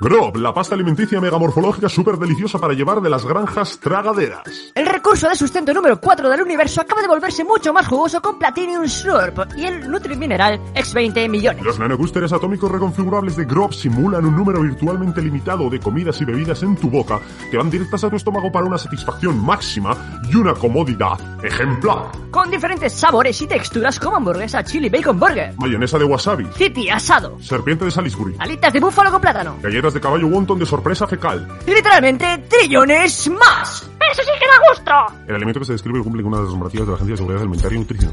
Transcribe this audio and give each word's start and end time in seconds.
Grob, 0.00 0.36
la 0.36 0.52
pasta 0.52 0.74
alimenticia 0.74 1.20
megamorfológica 1.20 1.88
súper 1.88 2.16
deliciosa 2.16 2.58
para 2.58 2.74
llevar 2.74 3.00
de 3.00 3.10
las 3.10 3.24
granjas 3.24 3.78
tragaderas. 3.78 4.42
El 4.74 4.86
recurso 4.86 5.28
de 5.28 5.34
sustento 5.34 5.72
número 5.72 6.00
4 6.00 6.28
del 6.28 6.42
universo 6.42 6.80
acaba 6.80 7.02
de 7.02 7.08
volverse 7.08 7.44
mucho 7.44 7.72
más 7.72 7.86
jugoso 7.86 8.20
con 8.20 8.38
Platinum 8.38 8.86
Slurp 8.86 9.56
y 9.56 9.64
el 9.64 9.90
Nutri-Mineral 9.90 10.60
X20 10.74 11.28
millones. 11.28 11.64
Los 11.64 11.78
nanobústeres 11.78 12.32
atómicos 12.32 12.70
reconfigurables 12.70 13.36
de 13.36 13.44
Grob 13.44 13.72
simulan 13.72 14.24
un 14.24 14.36
número 14.36 14.62
virtualmente 14.62 15.22
limitado 15.22 15.68
de 15.70 15.80
comidas 15.80 16.20
y 16.20 16.24
bebidas 16.24 16.62
en 16.62 16.76
tu 16.76 16.90
boca 16.90 17.20
que 17.50 17.56
van 17.56 17.70
directas 17.70 18.04
a 18.04 18.10
tu 18.10 18.16
estómago 18.16 18.50
para 18.50 18.66
una 18.66 18.78
satisfacción 18.78 19.44
máxima 19.44 20.22
y 20.30 20.36
una 20.36 20.54
comodidad 20.54 21.18
ejemplar. 21.44 22.10
Con 22.30 22.50
diferentes 22.50 22.92
sabores 22.92 23.40
y 23.42 23.46
texturas 23.46 24.00
como 24.00 24.16
hamburguesa, 24.16 24.64
chili, 24.64 24.88
bacon 24.88 25.18
burger, 25.18 25.54
Mayonesa 25.58 25.98
de 25.98 26.04
wasabi, 26.04 26.46
city 26.56 26.88
asado, 26.90 27.38
serpiente 27.40 27.84
de 27.84 27.90
Salisbury, 27.90 28.36
alitas 28.38 28.72
de 28.72 28.80
búfalo 28.80 29.10
con 29.10 29.20
plátano 29.20 29.56
galletas 29.62 29.83
de 29.92 30.00
caballo 30.00 30.26
wonton 30.28 30.58
de 30.58 30.64
sorpresa 30.64 31.06
fecal. 31.06 31.46
y 31.66 31.74
literalmente 31.74 32.38
trillones 32.48 33.28
más. 33.30 33.90
¡Eso 34.12 34.22
sí 34.22 34.30
que 34.38 34.46
da 34.46 34.68
gusto! 34.70 35.20
El 35.26 35.34
alimento 35.34 35.60
que 35.60 35.66
se 35.66 35.72
describe 35.72 36.02
cumple 36.02 36.22
con 36.22 36.32
una 36.32 36.38
de 36.38 36.44
las 36.44 36.54
normativas 36.54 36.86
de 36.86 36.92
la 36.92 36.96
Agencia 36.96 37.12
de 37.12 37.16
Seguridad 37.16 37.42
Alimentaria 37.42 37.76
y 37.76 37.80
Nutrición. 37.80 38.12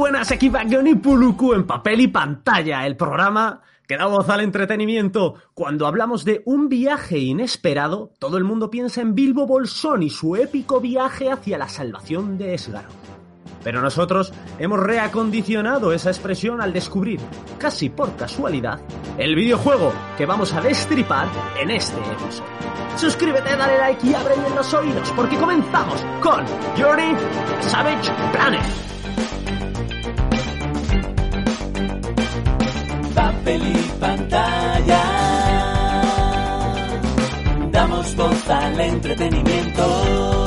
Buenas, 0.00 0.32
aquí 0.32 0.48
Bagion 0.48 0.86
y 0.86 0.94
Puluku 0.94 1.52
en 1.52 1.66
papel 1.66 2.00
y 2.00 2.08
pantalla, 2.08 2.86
el 2.86 2.96
programa 2.96 3.60
que 3.86 3.98
da 3.98 4.06
voz 4.06 4.30
al 4.30 4.40
entretenimiento. 4.40 5.34
Cuando 5.52 5.86
hablamos 5.86 6.24
de 6.24 6.40
un 6.46 6.70
viaje 6.70 7.18
inesperado, 7.18 8.10
todo 8.18 8.38
el 8.38 8.44
mundo 8.44 8.70
piensa 8.70 9.02
en 9.02 9.14
Bilbo 9.14 9.46
Bolsón 9.46 10.02
y 10.02 10.08
su 10.08 10.36
épico 10.36 10.80
viaje 10.80 11.30
hacia 11.30 11.58
la 11.58 11.68
salvación 11.68 12.38
de 12.38 12.54
Esgaro. 12.54 12.88
Pero 13.62 13.82
nosotros 13.82 14.32
hemos 14.58 14.80
reacondicionado 14.80 15.92
esa 15.92 16.08
expresión 16.08 16.62
al 16.62 16.72
descubrir, 16.72 17.20
casi 17.58 17.90
por 17.90 18.16
casualidad, 18.16 18.80
el 19.18 19.34
videojuego 19.34 19.92
que 20.16 20.24
vamos 20.24 20.54
a 20.54 20.62
destripar 20.62 21.28
en 21.60 21.72
este 21.72 22.00
episodio. 22.00 22.48
Suscríbete, 22.96 23.54
dale 23.54 23.76
like 23.76 24.06
y 24.06 24.14
abre 24.14 24.34
bien 24.34 24.54
los 24.56 24.72
oídos 24.72 25.12
porque 25.14 25.36
comenzamos 25.36 26.00
con 26.22 26.42
Journey 26.78 27.14
Savage 27.60 28.10
Planet. 28.32 28.90
Papel 33.40 33.62
pantalla. 33.98 35.02
Damos 37.70 38.16
voz 38.16 38.50
al 38.50 38.80
entretenimiento. 38.80 40.40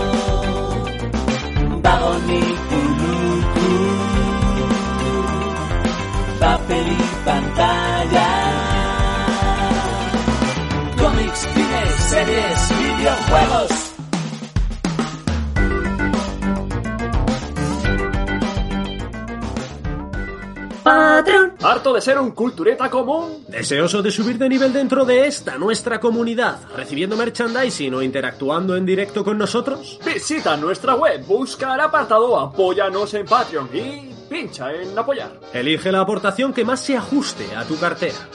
¿Harto 21.73 21.91
de 21.91 22.01
ser 22.01 22.19
un 22.19 22.29
cultureta 22.29 22.87
común? 22.87 23.45
Deseoso 23.47 24.03
de 24.03 24.11
subir 24.11 24.37
de 24.37 24.47
nivel 24.47 24.71
dentro 24.71 25.05
de 25.05 25.25
esta 25.25 25.57
nuestra 25.57 25.99
comunidad, 25.99 26.59
recibiendo 26.75 27.17
merchandising 27.17 27.95
o 27.95 28.03
interactuando 28.03 28.75
en 28.75 28.85
directo 28.85 29.23
con 29.23 29.39
nosotros? 29.39 29.99
Visita 30.05 30.55
nuestra 30.55 30.93
web, 30.93 31.25
busca 31.25 31.73
el 31.73 31.79
apartado 31.79 32.39
Apóyanos 32.39 33.11
en 33.15 33.25
Patreon 33.25 33.69
y 33.73 34.13
pincha 34.29 34.71
en 34.71 34.95
apoyar. 34.95 35.39
Elige 35.51 35.91
la 35.91 36.01
aportación 36.01 36.53
que 36.53 36.63
más 36.63 36.79
se 36.79 36.95
ajuste 36.95 37.55
a 37.55 37.63
tu 37.63 37.75
cartera. 37.79 38.29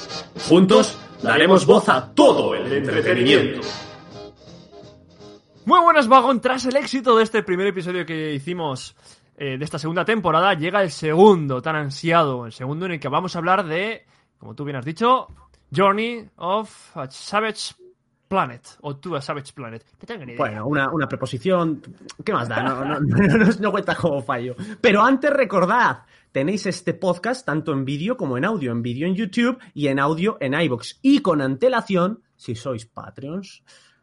Juntos 0.48 0.98
daremos 1.22 1.64
voz 1.64 1.88
a 1.88 2.12
todo 2.12 2.56
el 2.56 2.72
entretenimiento. 2.72 3.60
Muy 5.64 5.80
buenas, 5.80 6.08
Vagón. 6.08 6.40
Tras 6.40 6.64
el 6.64 6.76
éxito 6.76 7.16
de 7.16 7.22
este 7.22 7.44
primer 7.44 7.68
episodio 7.68 8.04
que 8.04 8.32
hicimos 8.32 8.96
eh, 9.38 9.56
de 9.58 9.64
esta 9.64 9.78
segunda 9.78 10.04
temporada, 10.04 10.54
llega 10.54 10.82
el 10.82 10.90
segundo 10.90 11.62
tan 11.62 11.76
ansiado. 11.76 12.46
El 12.46 12.52
segundo 12.52 12.86
en 12.86 12.92
el 12.92 13.00
que 13.00 13.08
vamos 13.08 13.34
a 13.34 13.38
hablar 13.38 13.64
de, 13.66 14.04
como 14.38 14.54
tú 14.54 14.64
bien 14.64 14.76
has 14.76 14.84
dicho, 14.84 15.28
Journey 15.74 16.28
of 16.36 16.96
a 16.96 17.10
Savage 17.10 17.74
Planet. 18.28 18.62
O 18.82 18.96
To 18.96 19.16
a 19.16 19.22
Savage 19.22 19.52
Planet. 19.54 19.84
Idea. 20.06 20.36
Bueno, 20.36 20.66
una, 20.66 20.90
una 20.92 21.08
preposición. 21.08 21.80
¿Qué 22.24 22.32
más 22.32 22.48
da? 22.48 22.62
No, 22.62 22.84
no- 22.84 22.98
no 23.60 23.70
cuenta 23.70 23.94
como 23.94 24.20
fallo. 24.22 24.54
Pero 24.80 25.02
antes 25.02 25.30
recordad, 25.30 26.02
tenéis 26.32 26.66
este 26.66 26.92
podcast 26.94 27.46
tanto 27.46 27.72
en 27.72 27.84
vídeo 27.84 28.16
como 28.16 28.36
en 28.36 28.44
audio. 28.44 28.72
En 28.72 28.82
vídeo 28.82 29.06
en 29.06 29.14
YouTube 29.14 29.58
y 29.72 29.86
en 29.88 29.98
audio 29.98 30.36
en 30.40 30.54
iBox. 30.60 30.98
Y 31.00 31.20
con 31.20 31.40
antelación, 31.40 32.22
si 32.36 32.54
sois 32.54 32.84
Patreons. 32.86 33.62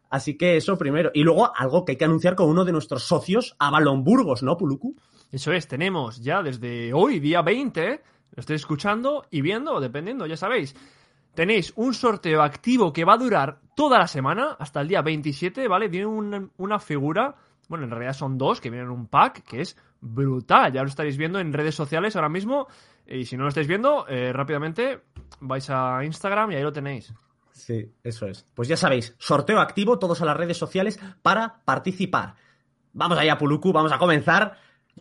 Así 0.09 0.37
que 0.37 0.55
eso 0.57 0.77
primero. 0.77 1.11
Y 1.13 1.23
luego 1.23 1.51
algo 1.55 1.83
que 1.83 1.93
hay 1.93 1.97
que 1.97 2.05
anunciar 2.05 2.35
con 2.35 2.47
uno 2.49 2.63
de 2.63 2.71
nuestros 2.71 3.03
socios, 3.03 3.55
Avalon 3.59 4.03
Burgos, 4.03 4.43
¿no, 4.43 4.55
Puluku? 4.57 4.95
Eso 5.31 5.51
es, 5.51 5.67
tenemos 5.67 6.21
ya 6.21 6.41
desde 6.41 6.93
hoy, 6.93 7.19
día 7.19 7.41
20, 7.41 8.01
lo 8.35 8.39
estáis 8.39 8.61
escuchando 8.61 9.25
y 9.29 9.41
viendo, 9.41 9.79
dependiendo, 9.79 10.25
ya 10.25 10.37
sabéis. 10.37 10.75
Tenéis 11.33 11.73
un 11.75 11.93
sorteo 11.93 12.41
activo 12.41 12.93
que 12.93 13.03
va 13.03 13.13
a 13.13 13.17
durar 13.17 13.59
toda 13.75 13.99
la 13.99 14.07
semana, 14.07 14.55
hasta 14.57 14.79
el 14.81 14.87
día 14.87 15.01
27, 15.01 15.67
¿vale? 15.67 15.89
Tiene 15.89 16.05
un- 16.05 16.51
una 16.57 16.79
figura, 16.79 17.35
bueno, 17.67 17.83
en 17.83 17.91
realidad 17.91 18.13
son 18.13 18.37
dos, 18.37 18.61
que 18.61 18.69
vienen 18.69 18.87
en 18.87 18.97
un 18.97 19.07
pack, 19.07 19.43
que 19.43 19.59
es 19.61 19.75
brutal. 19.99 20.71
Ya 20.71 20.81
lo 20.81 20.87
estaréis 20.87 21.17
viendo 21.17 21.39
en 21.39 21.51
redes 21.51 21.75
sociales 21.75 22.15
ahora 22.15 22.29
mismo. 22.29 22.67
Y 23.07 23.25
si 23.25 23.35
no 23.35 23.43
lo 23.43 23.49
estáis 23.49 23.67
viendo, 23.67 24.07
eh, 24.07 24.31
rápidamente 24.31 25.01
vais 25.41 25.69
a 25.69 26.03
Instagram 26.05 26.51
y 26.51 26.55
ahí 26.55 26.63
lo 26.63 26.71
tenéis. 26.71 27.13
Sí, 27.51 27.91
eso 28.03 28.27
es. 28.27 28.45
Pues 28.53 28.67
ya 28.67 28.77
sabéis, 28.77 29.13
sorteo 29.17 29.59
activo, 29.59 29.99
todos 29.99 30.21
a 30.21 30.25
las 30.25 30.37
redes 30.37 30.57
sociales 30.57 30.99
para 31.21 31.59
participar. 31.65 32.35
Vamos 32.93 33.17
allá, 33.17 33.37
Puluku, 33.37 33.73
vamos 33.73 33.91
a 33.91 33.97
comenzar 33.97 34.57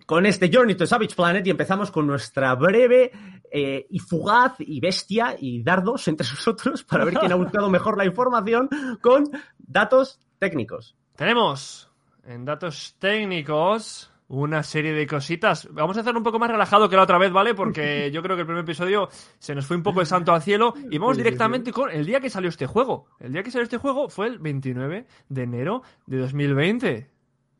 con 0.06 0.26
este 0.26 0.50
Journey 0.52 0.74
to 0.74 0.86
Savage 0.86 1.14
Planet 1.14 1.46
y 1.46 1.50
empezamos 1.50 1.90
con 1.90 2.06
nuestra 2.06 2.54
breve 2.54 3.12
eh, 3.50 3.86
y 3.88 3.98
fugaz 3.98 4.54
y 4.58 4.80
bestia 4.80 5.36
y 5.38 5.62
dardos 5.62 6.08
entre 6.08 6.26
nosotros 6.30 6.84
para 6.84 7.04
ver 7.04 7.14
quién 7.14 7.32
ha 7.32 7.36
buscado 7.36 7.70
mejor 7.70 7.96
la 7.96 8.04
información 8.04 8.68
con 9.00 9.30
datos 9.58 10.20
técnicos. 10.38 10.96
Tenemos 11.16 11.90
en 12.26 12.44
datos 12.44 12.96
técnicos 12.98 14.10
una 14.28 14.62
serie 14.62 14.92
de 14.92 15.06
cositas. 15.06 15.68
Vamos 15.70 15.96
a 15.96 16.00
hacerlo 16.00 16.18
un 16.18 16.24
poco 16.24 16.38
más 16.38 16.50
relajado 16.50 16.88
que 16.88 16.96
la 16.96 17.02
otra 17.02 17.18
vez, 17.18 17.30
¿vale? 17.30 17.54
Porque 17.54 18.10
yo 18.12 18.22
creo 18.22 18.36
que 18.36 18.40
el 18.40 18.46
primer 18.46 18.64
episodio 18.64 19.08
se 19.38 19.54
nos 19.54 19.66
fue 19.66 19.76
un 19.76 19.82
poco 19.82 20.00
el 20.00 20.06
santo 20.06 20.32
al 20.32 20.42
cielo 20.42 20.74
y 20.90 20.98
vamos 20.98 21.16
directamente 21.16 21.72
con 21.72 21.90
el 21.90 22.04
día 22.06 22.20
que 22.20 22.30
salió 22.30 22.48
este 22.48 22.66
juego. 22.66 23.06
El 23.20 23.32
día 23.32 23.42
que 23.42 23.50
salió 23.50 23.64
este 23.64 23.78
juego 23.78 24.08
fue 24.08 24.26
el 24.26 24.38
29 24.38 25.06
de 25.28 25.42
enero 25.42 25.82
de 26.06 26.18
2020. 26.18 27.10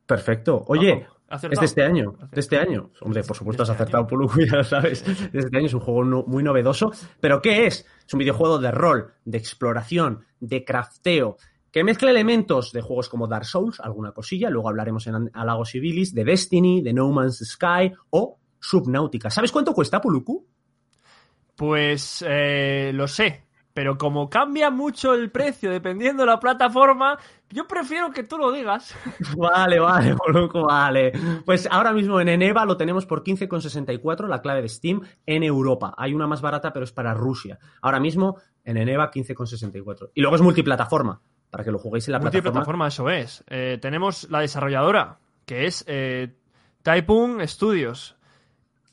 Perfecto. 0.06 0.64
Oye, 0.68 1.06
acertado. 1.28 1.52
es 1.52 1.60
de 1.60 1.66
este 1.66 1.82
año. 1.84 2.08
Acertado. 2.10 2.30
De 2.32 2.40
este 2.40 2.58
año. 2.58 2.90
Hombre, 3.00 3.24
por 3.24 3.36
supuesto 3.36 3.62
has 3.62 3.68
este 3.70 3.82
acertado, 3.82 4.02
año. 4.04 4.08
Puluku, 4.08 4.40
ya 4.40 4.56
lo 4.58 4.64
sabes. 4.64 5.04
De 5.32 5.38
este 5.38 5.56
año 5.56 5.66
es 5.66 5.74
un 5.74 5.80
juego 5.80 6.04
no- 6.04 6.24
muy 6.26 6.42
novedoso. 6.42 6.92
¿Pero 7.20 7.40
qué 7.42 7.66
es? 7.66 7.86
Es 8.06 8.12
un 8.14 8.18
videojuego 8.18 8.58
de 8.58 8.70
rol, 8.70 9.12
de 9.24 9.38
exploración, 9.38 10.24
de 10.40 10.64
crafteo, 10.64 11.36
que 11.70 11.82
mezcla 11.82 12.10
elementos 12.10 12.72
de 12.72 12.82
juegos 12.82 13.08
como 13.08 13.26
Dark 13.26 13.46
Souls, 13.46 13.80
alguna 13.80 14.12
cosilla, 14.12 14.48
luego 14.48 14.68
hablaremos 14.68 15.06
en 15.08 15.30
Alagos 15.34 15.70
Civilis, 15.70 16.14
de 16.14 16.24
Destiny, 16.24 16.82
de 16.82 16.92
No 16.92 17.10
Man's 17.10 17.38
Sky 17.44 17.92
o 18.10 18.38
Subnautica. 18.60 19.28
¿Sabes 19.30 19.50
cuánto 19.50 19.74
cuesta, 19.74 20.00
Puluku? 20.00 20.46
Pues 21.56 22.24
eh, 22.26 22.90
lo 22.94 23.06
sé, 23.06 23.43
pero 23.74 23.98
como 23.98 24.30
cambia 24.30 24.70
mucho 24.70 25.14
el 25.14 25.32
precio 25.32 25.70
dependiendo 25.70 26.22
de 26.22 26.28
la 26.28 26.38
plataforma, 26.38 27.18
yo 27.50 27.66
prefiero 27.66 28.12
que 28.12 28.22
tú 28.22 28.38
lo 28.38 28.52
digas. 28.52 28.94
Vale, 29.36 29.80
vale, 29.80 30.14
Puluku, 30.14 30.62
vale. 30.62 31.12
Pues 31.44 31.68
ahora 31.70 31.92
mismo 31.92 32.20
en 32.20 32.28
Eneva 32.28 32.64
lo 32.64 32.76
tenemos 32.76 33.04
por 33.04 33.24
15,64, 33.24 34.28
la 34.28 34.40
clave 34.40 34.62
de 34.62 34.68
Steam, 34.68 35.00
en 35.26 35.42
Europa. 35.42 35.92
Hay 35.98 36.14
una 36.14 36.26
más 36.28 36.40
barata, 36.40 36.72
pero 36.72 36.84
es 36.84 36.92
para 36.92 37.14
Rusia. 37.14 37.58
Ahora 37.82 37.98
mismo 37.98 38.36
en 38.64 38.76
Eneva 38.76 39.10
15,64. 39.10 40.10
Y 40.14 40.20
luego 40.20 40.36
es 40.36 40.42
multiplataforma, 40.42 41.20
para 41.50 41.64
que 41.64 41.72
lo 41.72 41.78
juguéis 41.78 42.06
en 42.08 42.12
la 42.12 42.20
plataforma. 42.20 42.50
Multiplataforma, 42.50 42.88
eso 42.88 43.10
es. 43.10 43.44
Eh, 43.48 43.78
tenemos 43.82 44.30
la 44.30 44.40
desarrolladora, 44.40 45.18
que 45.44 45.66
es 45.66 45.84
eh, 45.88 46.36
Typhoon 46.82 47.46
Studios. 47.46 48.16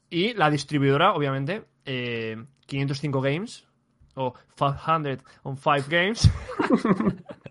Y 0.10 0.34
la 0.34 0.50
distribuidora, 0.50 1.14
obviamente, 1.14 1.66
eh, 1.86 2.44
505 2.66 3.22
Games. 3.22 3.68
O 4.16 4.34
505 4.58 5.88
Games. 5.90 6.30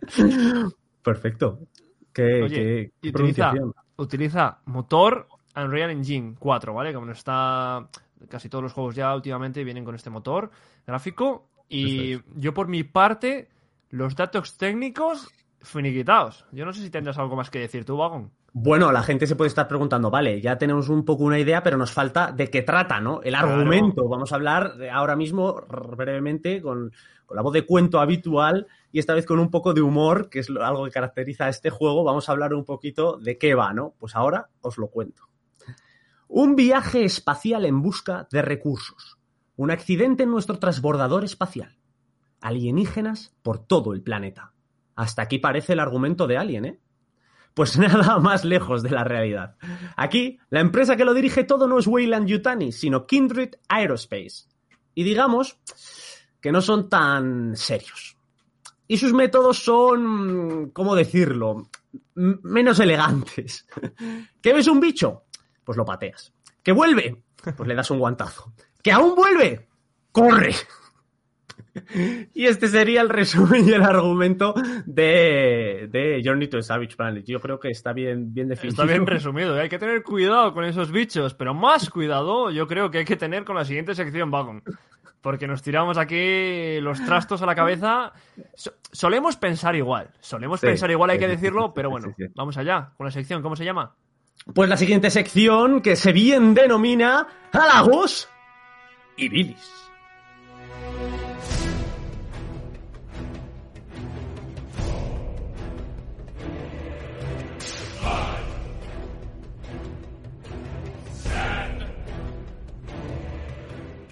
Perfecto. 1.02 1.58
Qué, 2.12 2.42
Oye, 2.42 2.92
qué- 3.00 3.08
utiliza, 3.08 3.52
utiliza 3.96 4.58
motor 4.66 5.28
Unreal 5.56 5.90
Engine 5.90 6.34
4, 6.38 6.74
¿vale? 6.74 6.92
Como 6.92 7.06
no 7.06 7.12
está. 7.12 7.88
Casi 8.28 8.48
todos 8.48 8.62
los 8.64 8.72
juegos 8.72 8.94
ya 8.94 9.14
últimamente 9.14 9.64
vienen 9.64 9.84
con 9.84 9.94
este 9.94 10.10
motor 10.10 10.50
gráfico. 10.86 11.48
Y 11.68 12.18
yo 12.36 12.52
por 12.52 12.68
mi 12.68 12.82
parte, 12.84 13.48
los 13.90 14.14
datos 14.16 14.58
técnicos 14.58 15.28
finiquitados. 15.62 16.44
Yo 16.52 16.64
no 16.66 16.72
sé 16.72 16.82
si 16.82 16.90
tendrás 16.90 17.16
algo 17.18 17.36
más 17.36 17.48
que 17.48 17.60
decir 17.60 17.84
tú, 17.84 17.96
Wagon. 17.96 18.30
Bueno, 18.52 18.90
la 18.90 19.02
gente 19.04 19.26
se 19.28 19.36
puede 19.36 19.48
estar 19.48 19.68
preguntando, 19.68 20.10
vale, 20.10 20.40
ya 20.40 20.58
tenemos 20.58 20.88
un 20.88 21.04
poco 21.04 21.22
una 21.24 21.38
idea, 21.38 21.62
pero 21.62 21.76
nos 21.76 21.92
falta 21.92 22.32
de 22.32 22.50
qué 22.50 22.62
trata, 22.62 23.00
¿no? 23.00 23.22
El 23.22 23.30
Claro. 23.34 23.50
argumento. 23.54 24.08
Vamos 24.08 24.32
a 24.32 24.34
hablar 24.34 24.74
ahora 24.92 25.14
mismo 25.14 25.62
brevemente 25.96 26.60
con, 26.60 26.92
con 27.26 27.36
la 27.36 27.42
voz 27.42 27.52
de 27.52 27.64
cuento 27.64 28.00
habitual 28.00 28.66
y 28.90 28.98
esta 28.98 29.14
vez 29.14 29.24
con 29.24 29.38
un 29.38 29.50
poco 29.50 29.72
de 29.72 29.82
humor, 29.82 30.28
que 30.28 30.40
es 30.40 30.50
algo 30.50 30.84
que 30.84 30.90
caracteriza 30.90 31.44
a 31.44 31.48
este 31.48 31.70
juego. 31.70 32.02
Vamos 32.02 32.28
a 32.28 32.32
hablar 32.32 32.52
un 32.54 32.64
poquito 32.64 33.18
de 33.18 33.38
qué 33.38 33.54
va, 33.54 33.72
¿no? 33.72 33.94
Pues 34.00 34.16
ahora 34.16 34.48
os 34.62 34.78
lo 34.78 34.88
cuento. 34.88 35.22
Un 36.26 36.56
viaje 36.56 37.04
espacial 37.04 37.64
en 37.64 37.82
busca 37.82 38.26
de 38.32 38.42
recursos. 38.42 39.18
Un 39.56 39.70
accidente 39.70 40.24
en 40.24 40.30
nuestro 40.30 40.58
transbordador 40.58 41.22
espacial. 41.24 41.76
Alienígenas 42.40 43.34
por 43.42 43.58
todo 43.58 43.92
el 43.92 44.02
planeta. 44.02 44.52
Hasta 44.96 45.22
aquí 45.22 45.38
parece 45.38 45.74
el 45.74 45.80
argumento 45.80 46.26
de 46.26 46.36
Alien, 46.38 46.64
¿eh? 46.64 46.80
Pues 47.60 47.76
nada 47.78 48.18
más 48.18 48.42
lejos 48.46 48.82
de 48.82 48.88
la 48.88 49.04
realidad. 49.04 49.54
Aquí, 49.94 50.38
la 50.48 50.60
empresa 50.60 50.96
que 50.96 51.04
lo 51.04 51.12
dirige 51.12 51.44
todo 51.44 51.68
no 51.68 51.78
es 51.78 51.86
Weyland 51.86 52.26
Yutani, 52.26 52.72
sino 52.72 53.06
Kindred 53.06 53.50
Aerospace. 53.68 54.46
Y 54.94 55.04
digamos 55.04 55.58
que 56.40 56.52
no 56.52 56.62
son 56.62 56.88
tan 56.88 57.54
serios. 57.54 58.16
Y 58.88 58.96
sus 58.96 59.12
métodos 59.12 59.62
son, 59.62 60.70
¿cómo 60.70 60.94
decirlo? 60.94 61.68
Menos 62.14 62.80
elegantes. 62.80 63.66
¿Que 64.40 64.54
ves 64.54 64.66
un 64.66 64.80
bicho? 64.80 65.24
Pues 65.62 65.76
lo 65.76 65.84
pateas. 65.84 66.32
¿Que 66.62 66.72
vuelve? 66.72 67.22
Pues 67.58 67.68
le 67.68 67.74
das 67.74 67.90
un 67.90 67.98
guantazo. 67.98 68.54
¿Que 68.82 68.90
aún 68.90 69.14
vuelve? 69.14 69.68
¡Corre! 70.12 70.54
Y 72.34 72.46
este 72.46 72.68
sería 72.68 73.00
el 73.00 73.08
resumen 73.08 73.68
y 73.68 73.72
el 73.72 73.82
argumento 73.82 74.54
de, 74.86 75.88
de 75.90 76.20
Journey 76.24 76.48
to 76.48 76.62
Savage 76.62 76.96
Planet. 76.96 77.24
Yo 77.26 77.40
creo 77.40 77.60
que 77.60 77.68
está 77.68 77.92
bien, 77.92 78.32
bien 78.34 78.48
definido. 78.48 78.82
Está 78.82 78.92
bien 78.92 79.06
resumido, 79.06 79.54
hay 79.58 79.68
que 79.68 79.78
tener 79.78 80.02
cuidado 80.02 80.52
con 80.52 80.64
esos 80.64 80.90
bichos, 80.90 81.34
pero 81.34 81.54
más 81.54 81.88
cuidado 81.90 82.50
yo 82.50 82.66
creo 82.66 82.90
que 82.90 82.98
hay 82.98 83.04
que 83.04 83.16
tener 83.16 83.44
con 83.44 83.56
la 83.56 83.64
siguiente 83.64 83.94
sección, 83.94 84.32
Wagon. 84.32 84.62
Porque 85.20 85.46
nos 85.46 85.62
tiramos 85.62 85.98
aquí 85.98 86.80
los 86.80 87.04
trastos 87.04 87.42
a 87.42 87.46
la 87.46 87.54
cabeza. 87.54 88.12
So- 88.54 88.72
solemos 88.90 89.36
pensar 89.36 89.76
igual, 89.76 90.08
solemos 90.20 90.60
Sí, 90.60 90.66
pensar 90.66 90.90
igual, 90.90 91.10
hay 91.10 91.18
sí, 91.18 91.20
que 91.24 91.28
decirlo, 91.28 91.74
pero 91.74 91.90
bueno, 91.90 92.14
sí. 92.16 92.24
vamos 92.34 92.56
allá 92.56 92.92
con 92.96 93.04
la 93.04 93.10
sección, 93.10 93.42
¿cómo 93.42 93.54
se 93.54 93.64
llama? 93.66 93.94
Pues 94.54 94.70
la 94.70 94.78
siguiente 94.78 95.10
sección, 95.10 95.82
que 95.82 95.94
se 95.96 96.12
bien 96.12 96.54
denomina 96.54 97.26
Halagos 97.52 98.30
y 99.18 99.28
Bilis. 99.28 99.89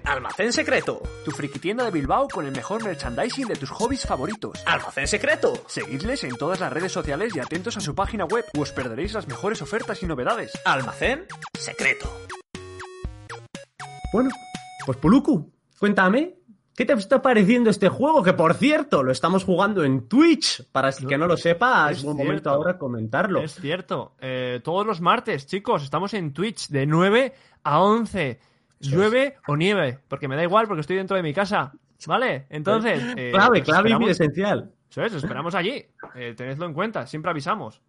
Almacén 0.09 0.53
secreto. 0.55 1.03
Tu 1.25 1.31
frikitienda 1.33 1.85
de 1.85 1.91
Bilbao 1.91 2.29
con 2.29 2.47
el 2.47 2.53
mejor 2.53 2.83
merchandising 2.83 3.47
de 3.47 3.57
tus 3.57 3.69
hobbies 3.71 4.07
favoritos. 4.07 4.63
Almacén 4.65 5.07
secreto. 5.07 5.53
Seguidles 5.67 6.25
en 6.25 6.37
todas 6.37 6.61
las 6.61 6.73
redes 6.73 6.93
sociales 6.93 7.37
y 7.37 7.41
atentos 7.41 7.77
a 7.77 7.81
su 7.81 7.95
página 7.95 8.25
web, 8.25 8.45
o 8.57 8.63
os 8.63 8.73
perderéis 8.73 9.13
las 9.13 9.29
mejores 9.29 9.61
ofertas 9.61 10.03
y 10.03 10.07
novedades. 10.07 10.53
Almacén 10.65 11.27
secreto. 11.59 12.11
Bueno, 14.13 14.31
pues 14.87 14.97
Puluku, 14.97 15.53
cuéntame, 15.79 16.37
¿qué 16.75 16.87
te 16.87 16.95
está 16.95 17.21
pareciendo 17.21 17.69
este 17.69 17.91
juego? 17.91 18.23
Que 18.23 18.33
por 18.33 18.55
cierto, 18.55 19.03
lo 19.03 19.13
estamos 19.13 19.45
jugando 19.45 19.85
en 19.85 20.09
Twitch. 20.09 20.65
Para 20.73 20.89
el 20.89 21.07
que 21.07 21.19
no 21.19 21.27
lo 21.27 21.37
sepa, 21.37 21.91
es, 21.91 21.99
Es 21.99 22.05
buen 22.05 22.17
cierto. 22.17 22.29
momento 22.31 22.51
ahora 22.51 22.79
comentarlo. 22.79 23.43
Es 23.43 23.57
cierto, 23.57 24.17
eh, 24.21 24.61
todos 24.65 24.87
los 24.87 25.03
martes, 25.03 25.47
chicos, 25.47 25.83
estamos 25.83 26.15
en 26.15 26.33
Twitch 26.33 26.69
de 26.69 26.87
9 26.87 27.35
a 27.65 27.83
11. 27.83 28.41
Llueve 28.81 29.37
o 29.47 29.57
nieve, 29.57 29.99
porque 30.09 30.29
me 30.29 30.37
da 30.37 30.43
igual, 30.43 30.67
porque 30.67 30.83
estoy 30.83 30.97
dentro 30.97 31.17
de 31.17 31.23
mi 31.23 31.35
casa. 31.35 31.73
¿Vale? 32.07 32.47
Entonces. 32.51 33.03
eh, 33.17 33.31
clave, 33.33 33.63
clave 33.63 33.91
y 34.01 34.09
esencial. 34.09 34.71
Eso 34.91 35.03
es, 35.03 35.15
os 35.15 35.23
esperamos 35.23 35.55
allí. 35.55 35.85
Eh, 36.15 36.35
tenedlo 36.37 36.67
en 36.67 36.73
cuenta, 36.73 37.07
siempre 37.07 37.31
avisamos. 37.31 37.83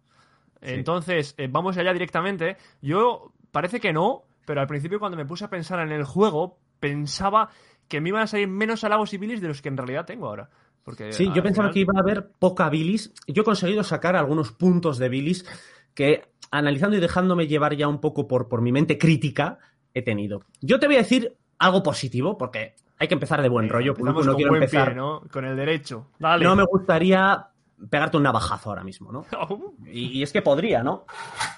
Entonces, 0.60 1.34
eh, 1.38 1.48
vamos 1.50 1.78
allá 1.78 1.92
directamente. 1.92 2.56
Yo, 2.82 3.32
parece 3.50 3.80
que 3.80 3.92
no, 3.92 4.24
pero 4.44 4.60
al 4.60 4.66
principio 4.66 4.98
cuando 4.98 5.16
me 5.16 5.24
puse 5.24 5.44
a 5.44 5.50
pensar 5.50 5.80
en 5.80 5.92
el 5.92 6.04
juego, 6.04 6.58
pensaba 6.78 7.50
que 7.88 8.00
me 8.00 8.10
iban 8.10 8.22
a 8.22 8.26
salir 8.26 8.48
menos 8.48 8.84
halagos 8.84 9.12
y 9.14 9.18
bilis 9.18 9.40
de 9.40 9.48
los 9.48 9.62
que 9.62 9.68
en 9.68 9.76
realidad 9.76 10.04
tengo 10.04 10.26
ahora. 10.26 10.50
Porque, 10.84 11.12
Sí, 11.12 11.30
yo 11.34 11.42
pensaba 11.42 11.70
que 11.70 11.80
iba 11.80 11.92
a 11.96 12.00
haber 12.00 12.30
poca 12.38 12.68
bilis. 12.68 13.12
Yo 13.26 13.42
he 13.42 13.44
conseguido 13.44 13.82
sacar 13.84 14.16
algunos 14.16 14.52
puntos 14.52 14.98
de 14.98 15.08
bilis 15.08 15.46
que, 15.94 16.24
analizando 16.50 16.96
y 16.96 17.00
dejándome 17.00 17.46
llevar 17.46 17.76
ya 17.76 17.88
un 17.88 18.00
poco 18.00 18.28
por, 18.28 18.48
por 18.48 18.60
mi 18.60 18.72
mente 18.72 18.98
crítica, 18.98 19.58
he 19.94 20.02
tenido. 20.02 20.42
Yo 20.60 20.78
te 20.80 20.86
voy 20.86 20.96
a 20.96 20.98
decir 21.00 21.36
algo 21.58 21.82
positivo, 21.82 22.36
porque 22.38 22.74
hay 22.98 23.08
que 23.08 23.14
empezar 23.14 23.40
de 23.42 23.48
buen 23.48 23.64
Venga, 23.66 23.74
rollo. 23.78 23.90
empezamos 23.92 24.12
Puluku, 24.22 24.26
no 24.26 24.32
con 24.32 24.36
quiero 24.36 24.50
buen 24.52 24.62
empezar. 24.62 24.88
pie, 24.88 24.94
¿no? 24.96 25.22
Con 25.32 25.44
el 25.44 25.56
derecho. 25.56 26.06
Dale. 26.18 26.44
No 26.44 26.56
me 26.56 26.64
gustaría 26.64 27.46
pegarte 27.88 28.16
un 28.18 28.22
navajazo 28.24 28.68
ahora 28.70 28.84
mismo, 28.84 29.10
¿no? 29.10 29.24
Y, 29.86 30.18
y 30.18 30.22
es 30.22 30.32
que 30.32 30.42
podría, 30.42 30.82
¿no? 30.82 30.92
O 30.92 31.06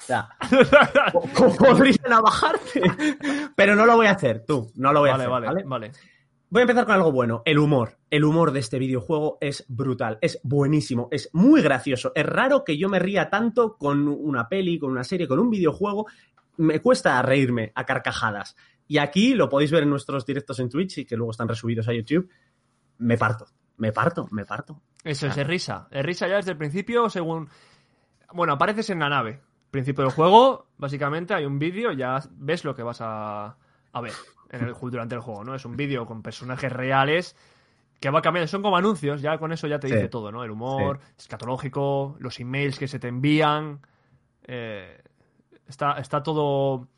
sea, 0.00 0.29
po- 1.12 1.23
po- 1.37 1.55
podría 1.56 1.96
navajarte. 2.08 2.82
Pero 3.56 3.75
no 3.76 3.87
lo 3.87 3.96
voy 3.96 4.06
a 4.06 4.12
hacer, 4.12 4.44
tú. 4.46 4.70
No 4.76 4.93
lo 4.93 5.00
voy 5.00 5.11
a 5.11 5.14
hacer. 5.17 5.29
vale, 5.29 5.46
¿vale? 5.46 5.62
vale. 5.64 5.93
Voy 6.49 6.61
a 6.61 6.62
empezar 6.62 6.84
con 6.84 6.94
algo 6.94 7.11
bueno. 7.12 7.40
El 7.46 7.58
humor. 7.58 7.96
El 8.11 8.25
humor 8.25 8.52
de 8.52 8.61
este 8.61 8.79
videojuego 8.79 9.38
es 9.40 9.64
brutal. 9.69 10.19
Es 10.20 10.38
buenísimo. 10.43 11.08
Es 11.11 11.31
muy 11.32 11.62
gracioso. 11.62 12.12
Es 12.14 12.26
raro 12.26 12.62
que 12.62 12.76
yo 12.76 12.90
me 12.90 12.99
ría 12.99 13.31
tanto 13.31 13.76
con 13.79 14.06
una 14.06 14.49
peli, 14.50 14.79
con 14.79 14.90
una 14.90 15.02
serie, 15.02 15.26
con 15.26 15.38
un 15.38 15.49
videojuego. 15.49 16.06
Me 16.56 16.81
cuesta 16.81 17.20
reírme 17.22 17.72
a 17.75 17.84
carcajadas. 17.84 18.56
Y 18.88 18.99
aquí 18.99 19.34
lo 19.34 19.49
podéis 19.49 19.70
ver 19.70 19.84
en 19.84 19.90
nuestros 19.90 20.26
directos 20.26 20.58
en 20.60 20.69
Twitch 20.69 20.99
y 20.99 21.04
que 21.04 21.16
luego 21.16 21.31
están 21.31 21.49
resubidos 21.49 21.88
a 21.88 21.93
YouTube. 21.94 22.28
Me 22.99 23.16
parto. 23.16 23.46
Me 23.78 23.93
parto. 23.93 24.28
Me 24.31 24.44
parto. 24.44 24.82
Eso 25.02 25.26
es, 25.26 25.37
es 25.37 25.46
risa. 25.46 25.88
Es 25.90 26.04
risa 26.04 26.28
ya 26.28 26.37
desde 26.37 26.52
el 26.52 26.58
principio, 26.58 27.08
según. 27.08 27.49
Bueno, 28.32 28.52
apareces 28.52 28.90
en 28.90 28.99
la 29.00 29.08
nave. 29.08 29.40
Principio 29.70 30.04
del 30.04 30.12
juego, 30.12 30.69
básicamente 30.76 31.32
hay 31.32 31.46
un 31.46 31.58
vídeo, 31.58 31.93
ya 31.93 32.20
ves 32.32 32.62
lo 32.64 32.75
que 32.75 32.82
vas 32.82 33.00
a, 33.00 33.56
a 33.93 34.00
ver 34.02 34.12
en 34.50 34.64
el, 34.66 34.75
durante 34.75 35.14
el 35.14 35.22
juego, 35.22 35.44
¿no? 35.44 35.55
Es 35.55 35.64
un 35.64 35.76
vídeo 35.76 36.05
con 36.05 36.22
personajes 36.22 36.70
reales 36.70 37.34
que 37.98 38.10
va 38.10 38.20
cambiando. 38.20 38.48
Son 38.48 38.60
como 38.60 38.76
anuncios, 38.76 39.22
ya 39.22 39.38
con 39.38 39.50
eso 39.53 39.67
ya 39.67 39.79
te 39.81 39.88
Sí. 39.88 39.94
dice 39.94 40.08
todo, 40.08 40.31
¿no? 40.31 40.44
El 40.44 40.50
humor, 40.50 41.00
escatológico, 41.19 42.17
los 42.20 42.38
emails 42.38 42.79
que 42.79 42.86
se 42.88 42.98
te 42.98 43.08
envían. 43.08 43.81
eh, 44.44 45.00
está, 45.72 45.93
está 45.94 46.22
todo. 46.22 46.88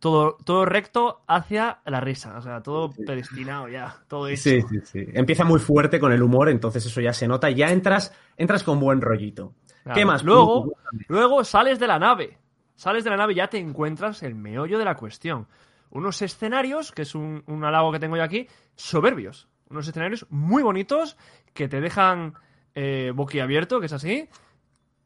Todo, 0.00 0.36
todo 0.44 0.66
recto 0.66 1.22
hacia 1.26 1.80
la 1.86 1.98
risa, 1.98 2.36
o 2.36 2.42
sea, 2.42 2.60
todo 2.62 2.90
predestinado 2.90 3.68
ya, 3.70 3.96
todo 4.06 4.28
hecho. 4.28 4.42
Sí, 4.42 4.60
sí, 4.60 4.80
sí. 4.84 5.06
Empieza 5.14 5.44
muy 5.44 5.58
fuerte 5.58 5.98
con 5.98 6.12
el 6.12 6.22
humor, 6.22 6.50
entonces 6.50 6.84
eso 6.84 7.00
ya 7.00 7.14
se 7.14 7.26
nota. 7.26 7.48
Ya 7.48 7.70
entras, 7.70 8.12
entras 8.36 8.62
con 8.64 8.78
buen 8.78 9.00
rollito. 9.00 9.54
Claro. 9.82 9.98
¿Qué 9.98 10.04
más? 10.04 10.22
Luego, 10.22 10.74
luego 11.08 11.42
sales 11.42 11.78
de 11.78 11.86
la 11.86 11.98
nave. 11.98 12.36
Sales 12.74 13.02
de 13.04 13.10
la 13.10 13.16
nave 13.16 13.32
y 13.32 13.36
ya 13.36 13.48
te 13.48 13.56
encuentras 13.56 14.22
el 14.22 14.34
meollo 14.34 14.78
de 14.78 14.84
la 14.84 14.94
cuestión. 14.94 15.46
Unos 15.88 16.20
escenarios, 16.20 16.92
que 16.92 17.02
es 17.02 17.14
un, 17.14 17.42
un 17.46 17.64
halago 17.64 17.90
que 17.90 18.00
tengo 18.00 18.18
yo 18.18 18.24
aquí, 18.24 18.46
soberbios. 18.74 19.48
Unos 19.70 19.88
escenarios 19.88 20.26
muy 20.28 20.62
bonitos 20.62 21.16
que 21.54 21.66
te 21.66 21.80
dejan 21.80 22.34
eh, 22.74 23.10
boquiabierto, 23.14 23.80
que 23.80 23.86
es 23.86 23.92
así. 23.94 24.28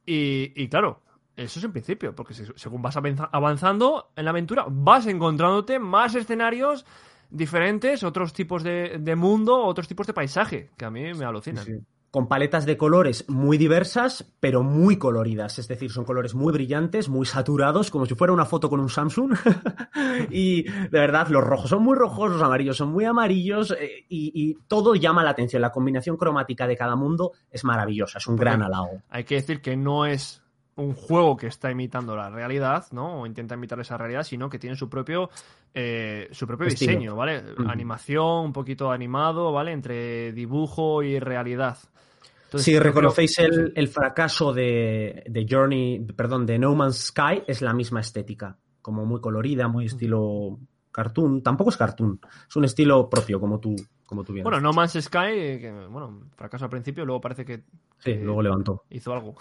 Y, 0.05 0.61
y 0.61 0.69
claro, 0.69 1.03
eso 1.45 1.59
es 1.59 1.65
en 1.65 1.73
principio, 1.73 2.15
porque 2.15 2.35
se- 2.35 2.53
según 2.57 2.83
vas 2.83 2.97
avanza- 2.97 3.29
avanzando 3.33 4.11
en 4.17 4.25
la 4.25 4.31
aventura, 4.31 4.67
vas 4.69 5.07
encontrándote 5.07 5.79
más 5.79 6.15
escenarios 6.15 6.85
diferentes, 7.31 8.03
otros 8.03 8.33
tipos 8.33 8.63
de, 8.63 8.99
de 8.99 9.17
mundo, 9.17 9.63
otros 9.65 9.87
tipos 9.89 10.07
de 10.07 10.13
paisaje, 10.15 10.71
que 10.77 10.85
a 10.85 10.91
mí 10.91 11.13
me 11.15 11.25
alucinan. 11.25 11.65
Sí. 11.65 11.73
Con 12.11 12.27
paletas 12.27 12.65
de 12.65 12.79
colores 12.79 13.29
muy 13.29 13.59
diversas, 13.59 14.25
pero 14.41 14.63
muy 14.63 14.97
coloridas. 14.97 15.59
Es 15.59 15.69
decir, 15.69 15.91
son 15.93 16.07
colores 16.07 16.35
muy 16.35 16.55
brillantes, 16.55 17.11
muy 17.11 17.27
saturados, 17.27 17.91
como 17.91 18.07
si 18.07 18.15
fuera 18.15 18.33
una 18.33 18.47
foto 18.47 18.71
con 18.71 18.81
un 18.81 18.89
Samsung. 18.89 19.35
y 20.31 20.63
de 20.63 20.89
verdad, 20.89 21.29
los 21.29 21.45
rojos 21.45 21.69
son 21.69 21.83
muy 21.83 21.95
rojos, 21.97 22.31
los 22.31 22.43
amarillos 22.43 22.79
son 22.79 22.89
muy 22.89 23.05
amarillos, 23.05 23.73
eh, 23.79 24.07
y, 24.09 24.33
y 24.35 24.55
todo 24.67 24.95
llama 24.95 25.23
la 25.23 25.31
atención. 25.31 25.61
La 25.61 25.71
combinación 25.71 26.17
cromática 26.17 26.67
de 26.67 26.79
cada 26.79 26.97
mundo 26.97 27.33
es 27.51 27.63
maravillosa, 27.65 28.17
es 28.17 28.27
un 28.27 28.37
gran 28.37 28.63
halago. 28.63 29.03
Hay 29.11 29.25
que 29.25 29.35
decir 29.35 29.61
que 29.61 29.77
no 29.77 30.07
es 30.07 30.43
un 30.79 30.95
juego 30.95 31.37
que 31.37 31.49
está 31.49 31.71
imitando 31.71 32.17
la 32.17 32.31
realidad, 32.31 32.87
¿no? 32.93 33.21
O 33.21 33.27
intenta 33.27 33.55
imitar 33.55 33.79
esa 33.81 33.97
realidad, 33.99 34.23
sino 34.23 34.49
que 34.49 34.59
tiene 34.59 34.75
su 34.77 34.89
propio 34.89 35.29
eh, 35.75 36.29
su 36.33 36.47
propio 36.47 36.67
Estilo. 36.69 36.93
diseño, 36.93 37.15
¿vale? 37.17 37.43
Animación, 37.67 38.47
un 38.47 38.53
poquito 38.53 38.91
animado, 38.91 39.53
¿vale? 39.53 39.73
Entre 39.73 40.33
dibujo 40.33 41.03
y 41.03 41.19
realidad. 41.19 41.77
Entonces, 42.45 42.65
si 42.65 42.71
creo- 42.73 42.83
reconocéis 42.85 43.39
el, 43.41 43.73
el 43.77 43.89
fracaso 43.89 44.53
de, 44.55 45.23
de 45.29 45.47
Journey, 45.49 46.01
perdón, 46.17 46.47
de 46.47 46.59
No 46.59 46.75
Man's 46.75 47.09
Sky, 47.09 47.43
es 47.47 47.61
la 47.61 47.75
misma 47.75 48.01
estética. 48.01 48.57
Como 48.81 49.05
muy 49.05 49.21
colorida, 49.21 49.69
muy 49.69 49.85
estilo 49.87 50.59
cartoon. 50.91 51.43
Tampoco 51.43 51.69
es 51.71 51.77
cartoon, 51.77 52.19
es 52.49 52.57
un 52.57 52.65
estilo 52.65 53.11
propio, 53.11 53.39
como 53.39 53.61
tú, 53.61 53.77
como 54.07 54.25
tú 54.25 54.33
bien 54.33 54.45
Bueno, 54.45 54.61
No. 54.61 54.73
Man's 54.73 54.93
Sky, 54.99 55.27
eh, 55.29 55.59
que 55.61 55.71
bueno, 55.91 56.23
fracaso 56.37 56.65
al 56.65 56.71
principio, 56.71 57.05
luego 57.05 57.21
parece 57.21 57.45
que 57.45 57.59
Sí, 57.99 58.13
eh, 58.13 58.21
luego 58.23 58.41
levantó. 58.41 58.85
hizo 58.91 59.13
algo. 59.13 59.35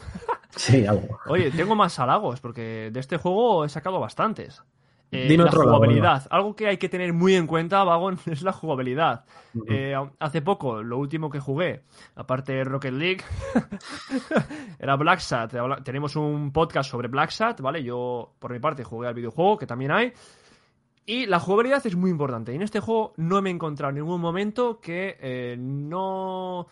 Sí, 0.56 0.86
algo. 0.86 1.20
Oye, 1.28 1.52
tengo 1.52 1.76
más 1.76 2.00
halagos, 2.00 2.40
porque 2.40 2.90
de 2.92 3.00
este 3.00 3.18
juego 3.18 3.66
he 3.66 3.70
sacado 3.70 4.00
bastantes. 4.00 4.64
Eh, 5.12 5.28
Dime 5.30 5.44
la 5.44 5.50
otro 5.50 5.64
jugabilidad. 5.64 6.28
Algo 6.30 6.56
que 6.56 6.68
hay 6.68 6.78
que 6.78 6.90
tener 6.90 7.14
muy 7.14 7.36
en 7.36 7.48
cuenta, 7.48 7.84
Vagon, 7.84 8.20
es 8.26 8.42
la 8.42 8.52
jugabilidad. 8.52 9.24
Eh, 9.68 9.96
hace 10.20 10.42
poco, 10.42 10.84
lo 10.84 10.98
último 10.98 11.30
que 11.30 11.40
jugué, 11.40 11.84
aparte 12.16 12.54
de 12.54 12.64
Rocket 12.64 12.94
League, 12.94 13.24
era 14.80 14.96
Black 14.96 15.20
Sat. 15.20 15.54
Tenemos 15.84 16.16
un 16.16 16.52
podcast 16.52 16.90
sobre 16.90 17.08
Black 17.08 17.32
Sat, 17.32 17.62
¿vale? 17.62 17.84
Yo, 17.84 18.34
por 18.40 18.52
mi 18.52 18.60
parte, 18.60 18.84
jugué 18.84 19.08
al 19.08 19.14
videojuego, 19.14 19.58
que 19.58 19.68
también 19.68 19.92
hay. 19.92 20.14
Y 21.06 21.26
la 21.26 21.40
jugabilidad 21.40 21.86
es 21.88 21.96
muy 21.96 22.12
importante. 22.12 22.52
Y 22.52 22.56
en 22.56 22.64
este 22.64 22.82
juego 22.82 23.14
no 23.16 23.42
me 23.42 23.50
he 23.50 23.54
encontrado 23.54 23.92
en 23.92 23.96
ningún 23.96 24.20
momento 24.20 24.82
que 24.82 25.16
eh, 25.22 25.56
no, 25.58 26.68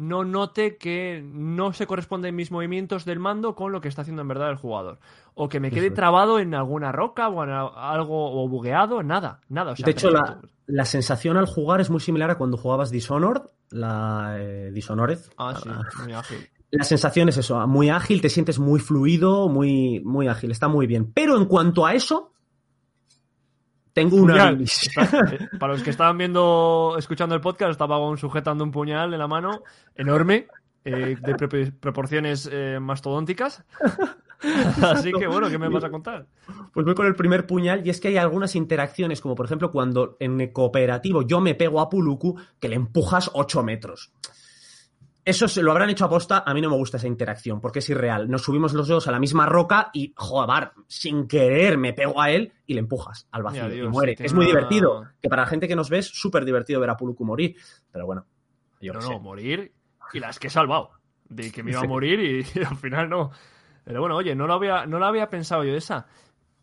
no 0.00 0.24
note 0.24 0.78
que 0.78 1.22
no 1.22 1.74
se 1.74 1.86
corresponden 1.86 2.34
mis 2.34 2.50
movimientos 2.50 3.04
del 3.04 3.18
mando 3.18 3.54
con 3.54 3.70
lo 3.70 3.82
que 3.82 3.88
está 3.88 4.00
haciendo 4.00 4.22
en 4.22 4.28
verdad 4.28 4.48
el 4.48 4.56
jugador. 4.56 4.98
O 5.34 5.50
que 5.50 5.60
me 5.60 5.70
quede 5.70 5.88
Eso 5.88 5.94
trabado 5.94 6.38
en 6.38 6.54
alguna 6.54 6.90
roca 6.90 7.28
o 7.28 7.44
en 7.44 7.50
algo 7.50 8.42
o 8.42 8.48
bugueado. 8.48 9.02
Nada, 9.02 9.40
nada. 9.50 9.72
O 9.72 9.76
sea, 9.76 9.84
de 9.84 9.90
hecho, 9.90 10.10
la, 10.10 10.40
la 10.66 10.86
sensación 10.86 11.36
al 11.36 11.44
jugar 11.44 11.82
es 11.82 11.90
muy 11.90 12.00
similar 12.00 12.30
a 12.30 12.38
cuando 12.38 12.56
jugabas 12.56 12.90
Dishonored, 12.90 13.42
la 13.72 14.36
eh, 14.38 14.70
Dishonored. 14.72 15.18
Ah, 15.36 15.54
sí, 15.62 15.68
Ah, 15.70 15.82
muy 16.02 16.14
ágil. 16.14 16.48
La 16.70 16.84
sensación 16.84 17.28
es 17.28 17.36
eso, 17.36 17.66
muy 17.66 17.90
ágil, 17.90 18.22
te 18.22 18.30
sientes 18.30 18.58
muy 18.58 18.80
fluido, 18.80 19.50
muy, 19.50 20.00
muy 20.00 20.28
ágil, 20.28 20.50
está 20.50 20.68
muy 20.68 20.86
bien. 20.86 21.12
Pero 21.12 21.36
en 21.36 21.44
cuanto 21.44 21.84
a 21.84 21.92
eso, 21.92 22.32
tengo 23.92 24.16
una 24.16 24.34
Puñal. 24.34 24.56
bilis. 24.56 24.90
Eh, 25.32 25.48
para 25.58 25.72
los 25.74 25.82
que 25.82 25.90
estaban 25.90 26.16
viendo, 26.18 26.94
escuchando 26.98 27.34
el 27.34 27.40
podcast, 27.40 27.70
estaba 27.72 27.96
sujetando 28.16 28.64
un 28.64 28.70
puñal 28.70 29.12
en 29.12 29.18
la 29.18 29.26
mano, 29.28 29.62
enorme, 29.94 30.46
eh, 30.84 31.16
de 31.20 31.34
pro- 31.34 31.48
proporciones 31.80 32.48
eh, 32.50 32.78
mastodónticas. 32.80 33.64
Así 34.82 35.12
que 35.12 35.26
bueno, 35.26 35.50
¿qué 35.50 35.58
me 35.58 35.68
vas 35.68 35.84
a 35.84 35.90
contar? 35.90 36.26
Pues 36.72 36.86
voy 36.86 36.94
con 36.94 37.06
el 37.06 37.14
primer 37.14 37.46
puñal 37.46 37.86
y 37.86 37.90
es 37.90 38.00
que 38.00 38.08
hay 38.08 38.16
algunas 38.16 38.56
interacciones, 38.56 39.20
como 39.20 39.34
por 39.34 39.44
ejemplo 39.44 39.70
cuando 39.70 40.16
en 40.18 40.40
el 40.40 40.50
cooperativo 40.52 41.22
yo 41.22 41.40
me 41.40 41.54
pego 41.54 41.80
a 41.80 41.90
Puluku, 41.90 42.38
que 42.58 42.68
le 42.70 42.76
empujas 42.76 43.30
8 43.34 43.62
metros. 43.62 44.12
Eso 45.24 45.48
se 45.48 45.62
lo 45.62 45.70
habrán 45.70 45.90
hecho 45.90 46.06
a 46.06 46.08
posta, 46.08 46.42
a 46.46 46.54
mí 46.54 46.60
no 46.60 46.70
me 46.70 46.76
gusta 46.76 46.96
esa 46.96 47.06
interacción, 47.06 47.60
porque 47.60 47.80
es 47.80 47.88
irreal. 47.90 48.30
Nos 48.30 48.42
subimos 48.42 48.72
los 48.72 48.88
dos 48.88 49.06
a 49.06 49.12
la 49.12 49.18
misma 49.18 49.44
roca 49.46 49.90
y, 49.92 50.14
joder, 50.16 50.70
sin 50.86 51.28
querer 51.28 51.76
me 51.76 51.92
pego 51.92 52.20
a 52.20 52.30
él 52.30 52.52
y 52.66 52.74
le 52.74 52.80
empujas 52.80 53.26
al 53.30 53.42
vacío 53.42 53.72
y 53.72 53.86
muere. 53.88 54.16
Es 54.18 54.32
muy 54.32 54.46
divertido, 54.46 55.06
que 55.20 55.28
para 55.28 55.42
la 55.42 55.48
gente 55.48 55.68
que 55.68 55.76
nos 55.76 55.90
ve 55.90 55.98
es 55.98 56.06
súper 56.08 56.44
divertido 56.44 56.80
ver 56.80 56.90
a 56.90 56.96
Puluku 56.96 57.24
morir, 57.24 57.56
pero 57.92 58.06
bueno, 58.06 58.26
yo 58.80 58.94
No, 58.94 59.00
sé. 59.02 59.10
no, 59.10 59.20
morir 59.20 59.72
y 60.12 60.20
las 60.20 60.38
que 60.38 60.46
he 60.46 60.50
salvado. 60.50 60.90
De 61.28 61.52
que 61.52 61.62
me 61.62 61.70
iba 61.72 61.80
a 61.80 61.84
morir 61.84 62.18
y, 62.20 62.60
al 62.64 62.76
final 62.76 63.08
no. 63.08 63.30
Pero 63.84 64.00
bueno, 64.00 64.16
oye, 64.16 64.34
no 64.34 64.46
lo 64.46 64.54
había, 64.54 64.86
no 64.86 64.98
lo 64.98 65.06
había 65.06 65.28
pensado 65.28 65.64
yo 65.64 65.74
esa. 65.74 66.06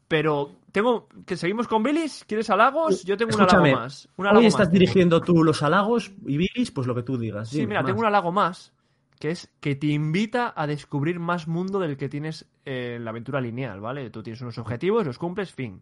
Pero 0.08 0.52
tengo. 0.72 1.08
que 1.26 1.36
¿Seguimos 1.36 1.68
con 1.68 1.84
Billis? 1.84 2.24
¿Quieres 2.28 2.50
halagos? 2.50 3.04
Yo 3.04 3.18
tengo 3.18 3.36
un 3.36 3.42
halago 3.42 3.80
más. 3.80 4.08
Un 4.16 4.28
halago 4.28 4.40
Hoy 4.40 4.46
estás 4.46 4.72
dirigiendo 4.72 5.22
tú 5.22 5.44
los 5.44 5.64
halagos 5.64 6.12
y 6.26 6.38
Bilis, 6.38 6.72
pues 6.72 6.88
lo 6.88 6.96
que 6.96 7.04
tú 7.04 7.18
digas. 7.18 7.50
Sí, 7.50 7.68
mira, 7.68 7.82
más. 7.82 7.88
tengo 7.88 8.00
un 8.00 8.06
halago 8.06 8.32
más, 8.32 8.74
que 9.20 9.32
es 9.32 9.50
que 9.60 9.76
te 9.76 9.88
invita 9.88 10.54
a 10.56 10.68
descubrir 10.68 11.20
más 11.20 11.48
mundo 11.48 11.80
del 11.80 11.98
que 11.98 12.10
tienes 12.10 12.46
eh, 12.66 12.96
en 12.96 13.06
la 13.06 13.12
aventura 13.12 13.42
lineal, 13.42 13.82
¿vale? 13.82 14.10
Tú 14.10 14.24
tienes 14.24 14.42
unos 14.42 14.58
objetivos, 14.58 15.06
los 15.06 15.18
cumples, 15.18 15.54
fin. 15.54 15.82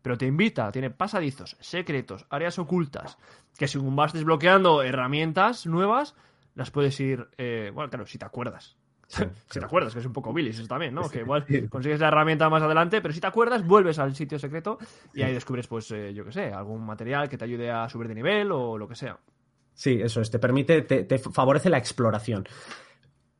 Pero 0.00 0.16
te 0.16 0.26
invita, 0.26 0.70
tiene 0.70 0.90
pasadizos, 0.90 1.56
secretos, 1.60 2.26
áreas 2.30 2.58
ocultas, 2.58 3.18
que 3.58 3.66
según 3.66 3.96
vas 3.96 4.12
desbloqueando 4.12 4.82
herramientas 4.82 5.66
nuevas, 5.66 6.14
las 6.54 6.70
puedes 6.70 6.98
ir, 7.00 7.28
eh, 7.36 7.72
bueno, 7.74 7.90
claro, 7.90 8.06
si 8.06 8.16
te 8.16 8.24
acuerdas. 8.24 8.76
si 9.08 9.58
te 9.60 9.64
acuerdas, 9.64 9.92
que 9.92 10.00
es 10.00 10.06
un 10.06 10.12
poco 10.12 10.32
Billis 10.32 10.58
eso 10.58 10.66
también, 10.66 10.94
¿no? 10.94 11.08
Que 11.08 11.20
igual 11.20 11.46
consigues 11.68 12.00
la 12.00 12.08
herramienta 12.08 12.48
más 12.48 12.62
adelante, 12.62 13.00
pero 13.00 13.14
si 13.14 13.20
te 13.20 13.26
acuerdas, 13.26 13.66
vuelves 13.66 13.98
al 13.98 14.14
sitio 14.14 14.38
secreto 14.38 14.78
y 15.14 15.22
ahí 15.22 15.32
descubres, 15.32 15.66
pues, 15.66 15.90
eh, 15.92 16.12
yo 16.12 16.24
qué 16.24 16.32
sé, 16.32 16.52
algún 16.52 16.84
material 16.84 17.28
que 17.28 17.38
te 17.38 17.44
ayude 17.44 17.70
a 17.70 17.88
subir 17.88 18.08
de 18.08 18.14
nivel 18.14 18.50
o 18.52 18.76
lo 18.76 18.88
que 18.88 18.96
sea. 18.96 19.18
Sí, 19.74 20.00
eso 20.02 20.20
es, 20.20 20.30
te 20.30 20.38
permite, 20.38 20.82
te, 20.82 21.04
te 21.04 21.18
favorece 21.18 21.70
la 21.70 21.78
exploración. 21.78 22.48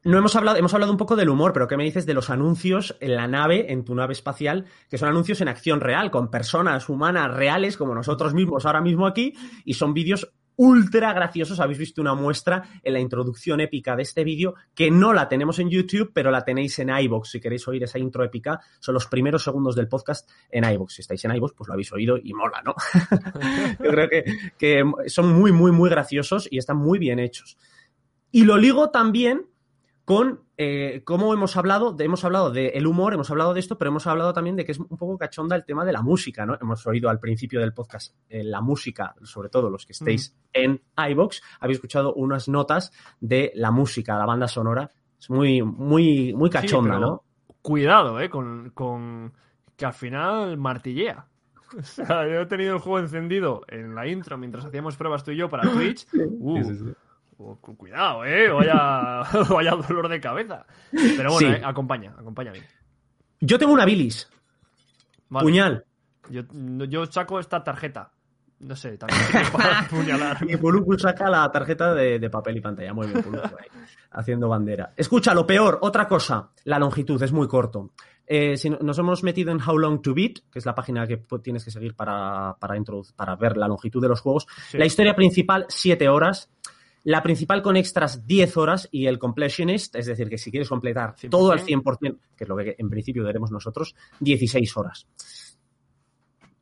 No 0.05 0.19
hemos 0.19 0.37
hablado, 0.37 0.57
hemos 0.57 0.73
hablado 0.73 0.93
un 0.93 0.99
poco 0.99 1.17
del 1.17 1.31
humor, 1.31 1.53
pero 1.53 1.67
¿qué 1.67 1.77
me 1.77 1.83
dices 1.83 2.07
de 2.07 2.15
los 2.15 2.31
anuncios 2.31 2.97
en 3.01 3.17
la 3.17 3.27
nave, 3.27 3.73
en 3.73 3.85
tu 3.85 3.93
nave 3.93 4.13
espacial, 4.13 4.67
que 4.89 4.99
son 4.99 5.09
anuncios 5.09 5.41
en 5.41 5.49
acción 5.49 5.81
real, 5.81 6.13
con 6.13 6.31
personas 6.31 6.89
humanas 6.89 7.35
reales 7.35 7.77
como 7.77 7.93
nosotros 7.93 8.33
mismos 8.33 8.67
ahora 8.67 8.81
mismo 8.81 9.07
aquí, 9.07 9.35
y 9.65 9.75
son 9.75 9.95
vídeos 9.95 10.33
ultra 10.57 11.13
graciosos. 11.13 11.61
Habéis 11.61 11.79
visto 11.79 12.01
una 12.01 12.15
muestra 12.15 12.63
en 12.83 12.93
la 12.93 13.01
introducción 13.01 13.61
épica 13.61 13.97
de 13.97 14.03
este 14.03 14.25
vídeo, 14.25 14.55
que 14.75 14.91
no 14.91 15.13
la 15.13 15.29
tenemos 15.29 15.59
en 15.59 15.71
YouTube, 15.71 16.11
pero 16.13 16.31
la 16.31 16.45
tenéis 16.45 16.79
en 16.79 16.91
iVoox. 16.91 17.31
Si 17.31 17.41
queréis 17.41 17.67
oír 17.69 17.85
esa 17.85 17.99
intro 17.99 18.25
épica, 18.25 18.61
son 18.81 18.95
los 18.95 19.07
primeros 19.07 19.45
segundos 19.45 19.77
del 19.77 19.89
podcast 19.89 20.29
en 20.51 20.65
iVoox. 20.65 20.95
Si 20.95 21.03
estáis 21.03 21.25
en 21.25 21.35
iVoox, 21.37 21.55
pues 21.55 21.69
lo 21.69 21.75
habéis 21.75 21.93
oído 21.93 22.17
y 22.23 22.33
mola, 22.33 22.63
¿no? 22.65 22.75
Yo 23.85 23.91
creo 23.91 24.09
que, 24.09 24.25
que 24.59 24.85
son 25.07 25.33
muy, 25.33 25.53
muy, 25.53 25.73
muy 25.73 25.91
graciosos 25.91 26.49
y 26.51 26.59
están 26.59 26.77
muy 26.79 26.99
bien 26.99 27.19
hechos. 27.19 27.57
Y 28.31 28.45
lo 28.45 28.57
ligo 28.57 28.91
también 28.91 29.47
con 30.07 30.45
eh, 30.57 31.03
cómo 31.05 31.35
hemos 31.35 31.57
hablado, 31.57 31.93
de, 31.93 32.05
hemos 32.05 32.25
hablado 32.25 32.53
del 32.53 32.87
humor, 32.87 33.13
hemos 33.13 33.29
hablado 33.29 33.53
de 33.53 33.59
esto, 33.59 33.77
pero 33.77 33.91
hemos 33.91 34.07
hablado 34.07 34.33
también 34.33 34.55
de 34.55 34.65
que 34.65 34.71
es 34.71 34.79
un 34.79 34.87
poco 34.87 35.19
cachonda 35.19 35.57
el 35.57 35.65
tema 35.65 35.85
de 35.85 35.93
la 35.93 36.01
música, 36.01 36.47
¿no? 36.47 36.57
Hemos 36.61 36.87
oído 36.87 37.11
al 37.11 37.19
principio 37.19 37.59
del 37.59 37.75
podcast 37.75 38.15
eh, 38.29 38.45
la 38.45 38.61
música, 38.61 39.17
sobre 39.25 39.49
todo 39.49 39.69
los 39.69 39.85
que 39.85 39.93
estéis 39.93 40.33
en 40.53 40.81
iBox, 40.97 41.43
habéis 41.59 41.79
escuchado 41.79 42.15
unas 42.15 42.49
notas 42.49 42.93
de 43.19 43.51
la 43.57 43.73
música, 43.73 44.17
la 44.17 44.27
banda 44.27 44.47
sonora. 44.47 44.89
Es 45.19 45.29
muy, 45.29 45.61
muy, 45.61 46.33
muy 46.35 46.51
cachonda, 46.51 46.95
pero 46.95 47.01
¿no? 47.01 47.25
Cuidado, 47.61 48.21
eh, 48.21 48.31
con, 48.31 48.71
con 48.71 49.33
que 49.77 49.87
al 49.87 49.95
final 49.95 50.57
martillea. 50.57 51.27
O 51.77 51.83
sea, 51.83 52.29
yo 52.29 52.43
he 52.43 52.47
tenido 52.47 52.75
el 52.75 52.81
juego 52.81 53.01
encendido 53.01 53.63
en 53.67 53.97
la 53.97 54.07
intro 54.07 54.39
mientras 54.39 54.65
hacíamos 54.65 54.97
pruebas 54.97 55.25
tú 55.25 55.33
y 55.33 55.37
yo 55.37 55.51
para 55.51 55.69
Twitch. 55.69 56.07
Uh, 56.15 56.95
cuidado, 57.37 58.25
eh, 58.25 58.49
vaya, 58.51 59.23
vaya 59.51 59.71
dolor 59.73 60.09
de 60.09 60.21
cabeza. 60.21 60.67
Pero 60.91 61.33
bueno, 61.33 61.39
Sí. 61.39 61.45
eh, 61.47 61.63
acompaña, 61.65 62.15
acompaña 62.19 62.53
bien. 62.53 62.65
Yo 63.41 63.59
tengo 63.59 63.73
una 63.73 63.85
bilis, 63.85 64.29
Vale. 65.29 65.45
puñal. 65.45 65.85
Yo, 66.31 66.43
yo 66.89 67.07
saco 67.07 67.39
esta 67.39 67.63
tarjeta. 67.63 68.11
No 68.59 68.75
sé, 68.75 68.97
también 68.97 69.21
para 69.53 69.81
apuñalar. 69.81 70.39
Y 70.49 70.57
Puluku 70.57 70.99
saca 70.99 71.29
la 71.29 71.51
tarjeta 71.53 71.93
de, 71.95 72.19
de 72.19 72.31
papel 72.31 72.57
y 72.57 72.61
pantalla. 72.63 72.95
Muy 72.95 73.07
bien, 73.07 73.23
Puluku 73.23 73.45
ahí, 73.47 73.69
haciendo 74.13 74.49
bandera. 74.49 74.93
Escucha, 74.97 75.35
lo 75.35 75.47
peor, 75.47 75.79
otra 75.83 76.09
cosa. 76.09 76.49
La 76.65 76.79
longitud 76.79 77.23
es 77.23 77.33
muy 77.33 77.47
corto. 77.49 77.91
Eh, 78.27 78.57
si 78.57 78.71
nos 78.71 78.99
hemos 78.99 79.23
metido 79.23 79.53
en 79.53 79.61
How 79.61 79.79
Long 79.79 80.01
to 80.01 80.15
Beat, 80.15 80.39
que 80.51 80.59
es 80.59 80.65
la 80.67 80.75
página 80.75 81.07
que 81.07 81.19
tienes 81.43 81.65
que 81.65 81.71
seguir 81.71 81.95
para, 81.95 82.57
para, 82.59 82.75
para 83.15 83.37
ver 83.37 83.57
la 83.59 83.69
longitud 83.69 84.01
de 84.03 84.09
los 84.09 84.21
juegos. 84.23 84.47
Sí. 84.71 84.79
La 84.79 84.87
historia 84.87 85.15
principal, 85.15 85.67
7 85.69 86.09
horas. 86.09 86.51
La 87.07 87.23
principal 87.23 87.63
con 87.63 87.77
extras, 87.77 88.27
10 88.27 88.57
horas. 88.57 88.89
Y 88.91 89.07
el 89.07 89.21
completionist, 89.21 89.95
es 89.95 90.07
decir, 90.07 90.29
que 90.29 90.39
si 90.39 90.51
quieres 90.51 90.69
completar 90.69 91.15
100%. 91.15 91.31
todo 91.31 91.53
al 91.53 91.61
100%, 91.61 92.19
que 92.37 92.43
es 92.43 92.49
lo 92.49 92.57
que 92.57 92.75
en 92.77 92.91
principio 92.91 93.23
veremos 93.23 93.53
nosotros, 93.53 93.95
16 94.19 94.77
horas. 94.77 95.07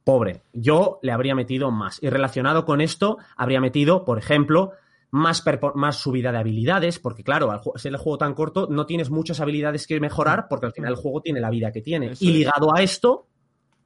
Pobre. 0.05 0.43
Yo 0.53 0.99
le 1.01 1.13
habría 1.13 1.35
metido 1.35 1.71
más. 1.71 1.99
Y 2.03 2.11
relacionado 2.11 2.67
con 2.67 2.83
esto, 2.83 3.17
habría 3.39 3.63
metido, 3.63 4.05
por 4.05 4.19
ejemplo, 4.19 4.73
más, 5.11 5.43
más 5.77 5.97
subida 5.97 6.31
de 6.31 6.39
habilidades, 6.39 6.99
porque 6.99 7.25
claro, 7.25 7.51
al 7.51 7.63
ser 7.77 7.93
el 7.93 7.99
juego 7.99 8.19
tan 8.19 8.35
corto, 8.35 8.69
no 8.71 8.85
tienes 8.85 9.09
muchas 9.09 9.41
habilidades 9.41 9.87
que 9.87 9.99
mejorar, 9.99 10.47
porque 10.51 10.67
al 10.67 10.75
final 10.75 10.91
el 10.91 10.99
juego 10.99 11.23
tiene 11.23 11.41
la 11.41 11.49
vida 11.49 11.73
que 11.73 11.81
tiene. 11.81 12.13
Eso 12.13 12.23
y 12.23 12.29
es. 12.29 12.35
ligado 12.35 12.77
a 12.77 12.83
esto, 12.83 13.29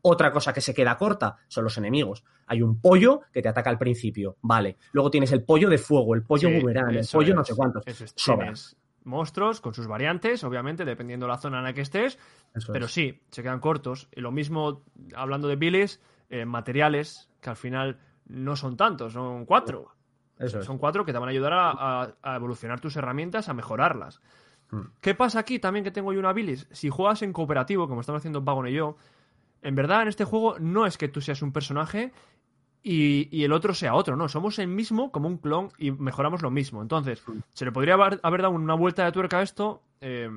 otra 0.03 0.31
cosa 0.33 0.53
que 0.53 0.61
se 0.61 0.73
queda 0.75 0.97
corta 0.97 1.37
son 1.49 1.65
los 1.65 1.77
enemigos. 1.79 2.25
Hay 2.47 2.63
un 2.63 2.81
pollo 2.81 3.21
que 3.33 3.43
te 3.43 3.49
ataca 3.49 3.71
al 3.71 3.79
principio, 3.79 4.37
vale. 4.43 4.77
Luego 4.93 5.11
tienes 5.11 5.33
el 5.33 5.43
pollo 5.45 5.69
de 5.69 5.79
fuego, 5.79 6.15
el 6.15 6.23
pollo 6.23 6.49
Sí, 6.49 6.55
boomerang, 6.61 6.95
el 6.95 7.07
pollo 7.13 7.35
no 7.35 7.45
sé 7.45 7.55
cuántos. 7.55 7.87
eso 7.87 8.05
es. 8.05 8.13
Sobra. 8.17 8.47
Tienes 8.47 8.77
monstruos 9.05 9.61
con 9.61 9.73
sus 9.75 9.87
variantes, 9.87 10.45
obviamente, 10.45 10.85
dependiendo 10.85 11.27
de 11.27 11.33
la 11.33 11.39
zona 11.39 11.59
en 11.59 11.65
la 11.65 11.73
que 11.73 11.81
estés. 11.81 12.19
Eso 12.55 12.73
Pero 12.73 12.87
es. 12.87 12.93
sí, 12.93 13.21
se 13.31 13.43
quedan 13.43 13.61
cortos. 13.61 14.09
Y 14.15 14.21
lo 14.21 14.31
mismo, 14.31 14.83
hablando 15.15 15.49
de 15.49 15.57
bilis, 15.57 16.01
eh, 16.31 16.45
materiales, 16.45 17.31
que 17.41 17.51
al 17.51 17.57
final 17.57 17.99
no 18.27 18.55
son 18.57 18.77
tantos, 18.77 19.15
son 19.15 19.47
cuatro. 19.47 19.95
Eso 20.39 20.61
es. 20.61 20.67
Son 20.67 20.79
cuatro 20.79 21.05
que 21.05 21.13
te 21.13 21.19
van 21.19 21.29
a 21.29 21.33
ayudar 21.33 21.53
a, 21.55 21.71
a- 22.03 22.15
a 22.23 22.37
evolucionar 22.37 22.81
tus 22.81 22.97
herramientas, 22.97 23.49
a 23.49 23.55
mejorarlas. 23.55 24.21
Mm. 24.71 24.81
¿Qué 25.01 25.15
pasa 25.15 25.39
aquí 25.41 25.59
también 25.59 25.85
que 25.85 25.91
tengo 25.91 26.13
yo 26.13 26.19
una 26.21 26.33
bilis? 26.35 26.69
Si 26.71 26.91
juegas 26.91 27.23
en 27.23 27.33
cooperativo, 27.33 27.89
como 27.89 28.03
estamos 28.03 28.21
haciendo 28.21 28.43
Vagon 28.43 28.69
y 28.69 28.73
yo, 28.75 28.97
en 29.63 29.75
verdad 29.75 30.03
en 30.03 30.09
este 30.09 30.25
juego 30.25 30.59
no 30.59 30.87
es 30.87 30.97
que 30.99 31.09
tú 31.09 31.21
seas 31.21 31.43
un 31.43 31.53
personaje 31.53 32.13
y, 32.83 33.29
y 33.37 33.45
el 33.45 33.53
otro 33.53 33.75
sea 33.75 33.95
otro, 33.95 34.17
no, 34.17 34.29
somos 34.29 34.59
el 34.59 34.69
mismo 34.69 35.11
como 35.11 35.29
un 35.29 35.39
clon 35.39 35.71
y 35.79 35.91
mejoramos 35.91 36.43
lo 36.43 36.51
mismo. 36.51 36.81
Entonces, 36.81 37.23
se 37.53 37.65
le 37.65 37.73
podría 37.73 37.95
haber, 37.95 38.21
haber 38.23 38.43
dado 38.43 38.55
una 38.55 38.75
vuelta 38.75 39.05
de 39.05 39.13
tuerca 39.13 39.39
a 39.39 39.43
esto, 39.43 39.83
eh, 40.01 40.31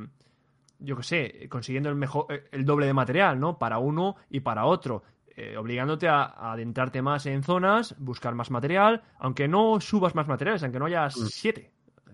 yo 0.79 0.97
qué 0.97 1.03
sé, 1.03 1.47
consiguiendo 1.49 1.89
el, 1.89 1.95
mejor, 1.95 2.25
eh, 2.29 2.45
el 2.51 2.65
doble 2.65 2.87
de 2.87 2.93
material, 2.93 3.39
¿no? 3.39 3.57
Para 3.59 3.77
uno 3.77 4.15
y 4.29 4.39
para 4.39 4.65
otro. 4.65 5.03
eh, 5.37 5.55
obligándote 5.55 6.09
a, 6.09 6.23
a 6.23 6.51
adentrarte 6.51 7.01
más 7.01 7.25
en 7.25 7.41
zonas, 7.41 7.95
buscar 7.99 8.35
más 8.35 8.51
material, 8.51 9.01
aunque 9.17 9.47
no 9.47 9.79
subas 9.79 10.13
más 10.13 10.27
materiales, 10.27 10.61
aunque 10.63 10.77
no 10.77 10.85
haya 10.87 11.09
siete, 11.09 11.71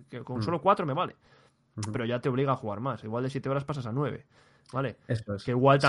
que 0.10 0.24
con 0.24 0.38
Mm. 0.38 0.42
solo 0.44 0.62
cuatro 0.62 0.86
me 0.86 0.94
vale. 0.94 1.16
Pero 1.92 2.06
ya 2.06 2.20
te 2.20 2.30
obliga 2.30 2.52
a 2.54 2.56
jugar 2.56 2.80
más. 2.80 3.04
Igual 3.04 3.24
de 3.24 3.30
siete 3.32 3.50
horas 3.50 3.64
pasas 3.64 3.86
a 3.88 3.92
nueve, 3.92 4.26
¿vale? 4.72 4.98
Eso 5.08 5.34
es. 5.36 5.44
Que 5.44 5.52
igual 5.52 5.80
Sí. 5.82 5.88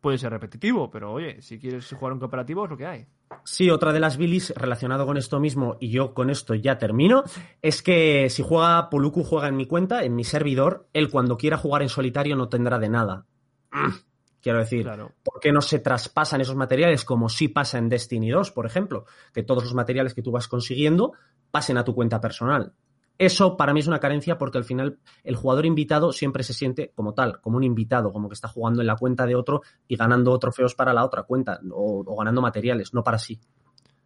Puede 0.00 0.18
ser 0.18 0.30
repetitivo, 0.30 0.90
pero 0.90 1.12
oye, 1.12 1.42
si 1.42 1.58
quieres 1.58 1.92
jugar 1.92 2.12
un 2.12 2.18
cooperativo 2.20 2.64
es 2.64 2.70
lo 2.70 2.76
que 2.76 2.86
hay. 2.86 3.06
Sí, 3.44 3.70
otra 3.70 3.92
de 3.92 4.00
las 4.00 4.16
bilis 4.16 4.52
relacionado 4.56 5.06
con 5.06 5.16
esto 5.16 5.40
mismo, 5.40 5.76
y 5.80 5.90
yo 5.90 6.14
con 6.14 6.30
esto 6.30 6.54
ya 6.54 6.78
termino, 6.78 7.24
es 7.62 7.82
que 7.82 8.30
si 8.30 8.42
juega 8.42 8.88
Poluku 8.90 9.22
juega 9.24 9.48
en 9.48 9.56
mi 9.56 9.66
cuenta, 9.66 10.02
en 10.04 10.14
mi 10.14 10.24
servidor, 10.24 10.88
él 10.92 11.10
cuando 11.10 11.36
quiera 11.36 11.56
jugar 11.56 11.82
en 11.82 11.88
solitario 11.88 12.36
no 12.36 12.48
tendrá 12.48 12.78
de 12.78 12.88
nada. 12.88 13.26
Quiero 14.40 14.60
decir, 14.60 14.84
Claro. 14.84 15.12
¿por 15.24 15.40
qué 15.40 15.50
no 15.50 15.60
se 15.60 15.80
traspasan 15.80 16.40
esos 16.40 16.54
materiales 16.54 17.04
como 17.04 17.28
sí 17.28 17.48
pasa 17.48 17.76
en 17.76 17.88
Destiny 17.88 18.30
2, 18.30 18.52
por 18.52 18.66
ejemplo? 18.66 19.04
Que 19.34 19.42
todos 19.42 19.64
los 19.64 19.74
materiales 19.74 20.14
que 20.14 20.22
tú 20.22 20.30
vas 20.30 20.46
consiguiendo 20.46 21.12
pasen 21.50 21.76
a 21.76 21.84
tu 21.84 21.92
cuenta 21.94 22.20
personal. 22.20 22.72
Eso 23.18 23.56
para 23.56 23.74
mí 23.74 23.80
es 23.80 23.88
una 23.88 23.98
carencia 23.98 24.38
porque 24.38 24.58
al 24.58 24.64
final 24.64 24.98
el 25.24 25.34
jugador 25.36 25.66
invitado 25.66 26.12
siempre 26.12 26.44
se 26.44 26.54
siente 26.54 26.92
como 26.94 27.14
tal, 27.14 27.40
como 27.40 27.56
un 27.56 27.64
invitado, 27.64 28.12
como 28.12 28.28
que 28.28 28.34
está 28.34 28.46
jugando 28.48 28.80
en 28.80 28.86
la 28.86 28.94
cuenta 28.96 29.26
de 29.26 29.34
otro 29.34 29.62
y 29.88 29.96
ganando 29.96 30.38
trofeos 30.38 30.74
para 30.76 30.92
la 30.92 31.04
otra 31.04 31.24
cuenta 31.24 31.60
o, 31.72 32.04
o 32.06 32.16
ganando 32.16 32.40
materiales, 32.40 32.94
no 32.94 33.02
para 33.02 33.18
sí. 33.18 33.40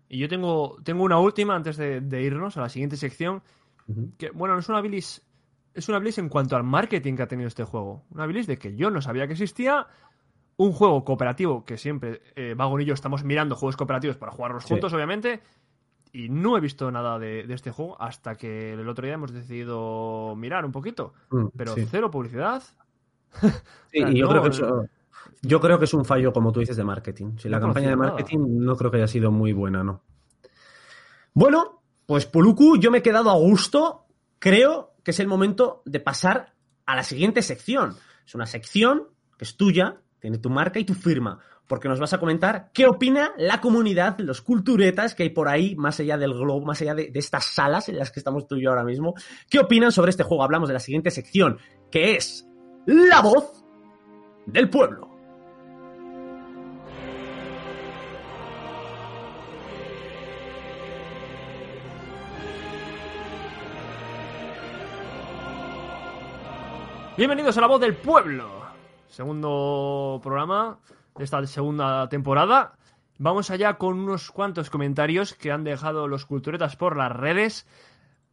Y 0.09 0.19
yo 0.19 0.29
tengo, 0.29 0.77
tengo 0.83 1.05
una 1.05 1.19
última 1.19 1.55
antes 1.55 1.77
de, 1.77 2.01
de 2.01 2.23
irnos 2.23 2.57
a 2.57 2.63
la 2.63 2.69
siguiente 2.69 2.97
sección. 2.97 3.43
Que, 4.19 4.31
bueno, 4.31 4.55
no 4.55 4.61
es 4.61 4.69
una 4.69 4.81
bilis. 4.81 5.23
Es 5.75 5.89
una 5.89 5.99
bilis 5.99 6.19
en 6.19 6.29
cuanto 6.29 6.55
al 6.55 6.65
marketing 6.65 7.17
que 7.17 7.23
ha 7.23 7.29
tenido 7.29 7.49
este 7.49 7.65
juego. 7.65 8.05
Una 8.11 8.27
bilis 8.27 8.47
de 8.47 8.59
que 8.59 8.77
yo 8.77 8.91
no 8.91 9.01
sabía 9.01 9.27
que 9.27 9.33
existía. 9.33 9.87
Un 10.59 10.73
juego 10.73 11.03
cooperativo 11.03 11.65
que 11.65 11.79
siempre 11.79 12.21
eh, 12.37 12.55
Vagon 12.55 12.83
y 12.83 12.85
yo 12.85 12.93
estamos 12.93 13.25
mirando 13.25 13.57
juegos 13.57 13.77
cooperativos 13.77 14.19
para 14.19 14.33
jugarlos 14.33 14.65
Sí. 14.65 14.69
juntos, 14.75 14.93
obviamente. 14.93 15.41
Y 16.13 16.29
no 16.29 16.57
he 16.57 16.61
visto 16.61 16.91
nada 16.91 17.19
de, 17.19 17.45
de 17.47 17.55
este 17.55 17.71
juego 17.71 18.01
hasta 18.01 18.35
que 18.35 18.75
el 18.75 18.87
otro 18.89 19.07
día 19.07 19.15
hemos 19.15 19.33
decidido 19.33 20.35
mirar 20.37 20.65
un 20.67 20.73
poquito. 20.73 21.15
Mm, 21.31 21.47
Pero 21.57 21.75
sí. 21.75 21.87
cero 21.91 22.11
publicidad. 22.11 22.63
Sí, 23.91 23.99
sea, 24.01 24.11
y 24.11 24.19
yo, 24.19 24.25
no, 24.27 24.31
creo 24.31 24.43
que 24.43 24.49
eso- 24.51 24.87
yo 25.43 25.61
creo 25.61 25.79
que 25.79 25.85
es 25.87 25.95
un 25.95 26.05
fallo, 26.05 26.33
como 26.33 26.53
tú 26.53 26.61
dices, 26.61 26.77
de 26.77 26.85
marketing. 26.85 27.37
Si 27.39 27.49
la 27.49 27.59
No 27.59 27.67
campaña 27.67 27.91
de 27.91 27.97
nada. 27.97 28.09
marketing 28.11 28.39
no 28.61 28.77
creo 28.77 28.91
que 28.91 28.99
haya 28.99 29.07
sido 29.09 29.31
muy 29.31 29.53
buena, 29.53 29.83
¿no? 29.83 30.03
Bueno, 31.35 31.83
pues 32.07 32.27
Poluku, 32.27 32.77
yo 32.79 32.91
me 32.91 32.99
he 32.99 33.03
quedado 33.03 33.31
a 33.31 33.35
gusto. 33.35 34.05
Creo 34.39 34.95
que 35.03 35.13
es 35.13 35.21
el 35.21 35.29
momento 35.29 35.83
de 35.85 36.01
pasar 36.01 36.53
a 36.87 36.97
la 36.97 37.03
siguiente 37.05 37.43
sección. 37.43 37.97
Es 38.27 38.35
una 38.35 38.47
sección 38.47 39.09
que 39.39 39.45
es 39.45 39.57
tuya, 39.57 39.97
tiene 40.21 40.39
tu 40.39 40.51
marca 40.51 40.79
y 40.79 40.85
tu 40.85 40.95
firma, 40.95 41.39
porque 41.67 41.89
nos 41.89 42.01
vas 42.01 42.13
a 42.13 42.19
comentar 42.19 42.71
qué 42.73 42.87
opina 42.87 43.33
la 43.37 43.61
comunidad, 43.61 44.19
los 44.19 44.43
culturetas 44.43 45.15
que 45.15 45.23
hay 45.25 45.31
por 45.31 45.49
ahí, 45.49 45.75
más 45.77 46.01
allá 46.01 46.19
del 46.19 46.35
globo, 46.35 46.65
más 46.65 46.81
allá 46.83 46.95
de, 46.95 47.11
estas 47.15 47.47
salas 47.47 47.89
en 47.89 47.99
las 47.99 48.11
que 48.11 48.21
estamos 48.21 48.47
tú 48.47 48.57
y 48.57 48.63
yo 48.63 48.71
ahora 48.71 48.85
mismo. 48.85 49.15
¿Qué 49.49 49.59
opinan 49.59 49.93
sobre 49.93 50.11
este 50.11 50.23
juego? 50.23 50.43
Hablamos 50.43 50.69
de 50.69 50.75
la 50.75 50.81
siguiente 50.81 51.11
sección, 51.11 51.59
que 51.91 52.17
es 52.17 52.47
la 52.87 53.21
voz 53.21 53.65
del 54.47 54.69
pueblo. 54.69 55.13
Bienvenidos 67.15 67.59
a 67.59 67.61
La 67.61 67.67
Voz 67.67 67.81
del 67.81 67.95
Pueblo. 67.95 68.63
Segundo 69.07 70.19
programa 70.23 70.79
de 71.17 71.25
esta 71.25 71.45
segunda 71.47 72.09
temporada. 72.09 72.77
Vamos 73.19 73.51
allá 73.51 73.75
con 73.75 73.99
unos 73.99 74.31
cuantos 74.31 74.71
comentarios 74.71 75.35
que 75.35 75.53
han 75.53 75.65
dejado 75.65 76.09
los 76.09 76.27
culturetas 76.27 76.77
por 76.77 76.97
las 76.97 77.13
redes. 77.13 77.67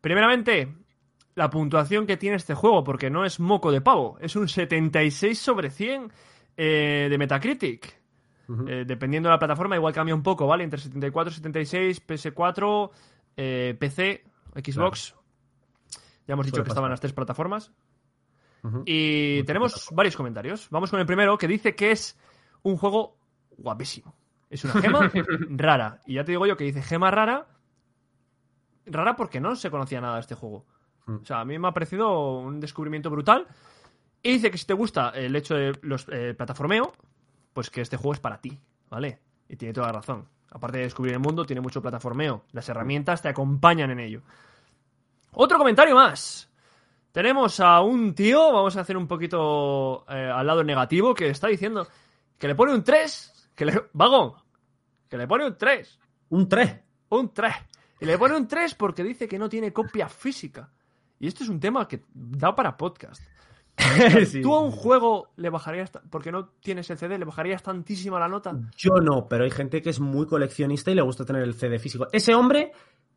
Primeramente, 0.01 0.73
la 1.35 1.49
puntuación 1.49 2.07
que 2.07 2.17
tiene 2.17 2.37
este 2.37 2.53
juego, 2.53 2.83
porque 2.83 3.09
no 3.09 3.25
es 3.25 3.39
moco 3.39 3.71
de 3.71 3.81
pavo, 3.81 4.17
es 4.19 4.35
un 4.35 4.47
76 4.47 5.37
sobre 5.37 5.69
100 5.69 6.11
eh, 6.57 7.07
de 7.09 7.17
Metacritic. 7.17 7.99
Eh, 8.67 8.83
dependiendo 8.87 9.29
de 9.29 9.33
la 9.33 9.39
plataforma, 9.39 9.75
igual 9.75 9.93
cambia 9.93 10.15
un 10.15 10.23
poco, 10.23 10.47
¿vale? 10.47 10.63
Entre 10.63 10.79
74 10.79 11.31
y 11.31 11.35
76, 11.35 12.07
PS4, 12.07 12.89
eh, 13.37 13.77
PC, 13.79 14.23
Xbox. 14.55 15.15
Ya 16.27 16.33
hemos 16.33 16.47
dicho 16.47 16.55
Suele 16.55 16.65
que 16.65 16.69
estaban 16.69 16.89
las 16.89 16.99
tres 16.99 17.13
plataformas. 17.13 17.71
Y 18.85 19.43
tenemos 19.43 19.87
varios 19.91 20.17
comentarios. 20.17 20.67
Vamos 20.69 20.89
con 20.89 20.99
el 20.99 21.05
primero 21.05 21.37
que 21.37 21.47
dice 21.47 21.75
que 21.75 21.91
es 21.91 22.17
un 22.63 22.77
juego 22.77 23.17
guapísimo. 23.57 24.15
Es 24.49 24.63
una 24.63 24.73
gema 24.81 25.11
rara. 25.49 26.01
Y 26.05 26.15
ya 26.15 26.23
te 26.23 26.31
digo 26.31 26.45
yo 26.45 26.57
que 26.57 26.63
dice 26.63 26.81
gema 26.81 27.11
rara. 27.11 27.47
Rara 28.85 29.15
porque 29.15 29.39
no 29.39 29.55
se 29.55 29.69
conocía 29.69 30.01
nada 30.01 30.15
de 30.15 30.21
este 30.21 30.35
juego. 30.35 30.65
Mm. 31.05 31.15
O 31.21 31.25
sea, 31.25 31.41
a 31.41 31.45
mí 31.45 31.59
me 31.59 31.67
ha 31.67 31.73
parecido 31.73 32.39
un 32.39 32.59
descubrimiento 32.59 33.09
brutal. 33.09 33.47
Y 34.21 34.33
dice 34.33 34.51
que 34.51 34.57
si 34.57 34.65
te 34.65 34.73
gusta 34.73 35.09
el 35.09 35.35
hecho 35.35 35.55
de 35.55 35.77
los 35.81 36.07
eh, 36.11 36.33
plataformeo, 36.33 36.93
pues 37.53 37.69
que 37.69 37.81
este 37.81 37.97
juego 37.97 38.13
es 38.13 38.19
para 38.19 38.41
ti, 38.41 38.59
¿vale? 38.89 39.19
Y 39.47 39.55
tiene 39.55 39.73
toda 39.73 39.87
la 39.87 39.93
razón. 39.93 40.27
Aparte 40.51 40.79
de 40.79 40.85
descubrir 40.85 41.13
el 41.13 41.19
mundo, 41.19 41.45
tiene 41.45 41.61
mucho 41.61 41.81
plataformeo. 41.81 42.43
Las 42.51 42.67
herramientas 42.69 43.21
te 43.21 43.29
acompañan 43.29 43.91
en 43.91 43.99
ello. 43.99 44.21
Otro 45.31 45.57
comentario 45.57 45.95
más. 45.95 46.49
Tenemos 47.11 47.59
a 47.59 47.81
un 47.81 48.13
tío, 48.13 48.51
vamos 48.51 48.75
a 48.77 48.81
hacer 48.81 48.97
un 48.97 49.07
poquito 49.07 50.05
eh, 50.09 50.31
al 50.33 50.45
lado 50.45 50.63
negativo, 50.63 51.13
que 51.13 51.29
está 51.29 51.47
diciendo 51.47 51.87
que 52.39 52.47
le 52.47 52.55
pone 52.55 52.73
un 52.73 52.83
3. 52.83 53.51
Que 53.53 53.65
le, 53.65 53.89
vagón, 53.93 54.33
que 55.07 55.17
le 55.17 55.27
pone 55.27 55.45
un 55.45 55.57
3. 55.57 55.99
Un 56.29 56.47
3. 56.47 56.79
Un 57.09 57.33
3. 57.33 57.53
Y 57.99 58.05
le 58.05 58.17
pone 58.17 58.35
un 58.35 58.47
3 58.47 58.73
porque 58.75 59.03
dice 59.03 59.27
que 59.27 59.37
no 59.37 59.49
tiene 59.49 59.73
copia 59.73 60.07
física. 60.07 60.71
Y 61.19 61.27
esto 61.27 61.43
es 61.43 61.49
un 61.49 61.59
tema 61.59 61.87
que 61.87 62.05
da 62.13 62.55
para 62.55 62.75
podcast. 62.77 63.21
Sí. 64.25 64.41
¿Tú 64.41 64.53
a 64.53 64.61
un 64.61 64.71
juego 64.71 65.29
le 65.37 65.49
bajarías, 65.49 65.89
porque 66.09 66.33
no 66.33 66.49
tienes 66.59 66.89
el 66.89 66.97
CD, 66.97 67.17
le 67.17 67.23
bajarías 67.23 67.63
tantísima 67.63 68.19
la 68.19 68.27
nota? 68.27 68.53
Yo 68.75 68.95
no, 69.01 69.27
pero 69.29 69.45
hay 69.45 69.51
gente 69.51 69.81
que 69.81 69.89
es 69.89 70.01
muy 70.01 70.27
coleccionista 70.27 70.91
y 70.91 70.95
le 70.95 71.01
gusta 71.01 71.23
tener 71.23 71.43
el 71.43 71.53
CD 71.53 71.79
físico. 71.79 72.07
Ese 72.11 72.35
hombre 72.35 72.73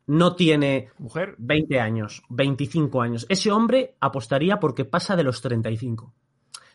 no 0.07 0.35
tiene 0.35 0.89
Mujer, 0.97 1.35
20 1.37 1.79
años, 1.79 2.23
25 2.29 3.01
años. 3.01 3.25
Ese 3.29 3.51
hombre 3.51 3.95
apostaría 3.99 4.59
porque 4.59 4.85
pasa 4.85 5.15
de 5.15 5.23
los 5.23 5.41
35. 5.41 6.13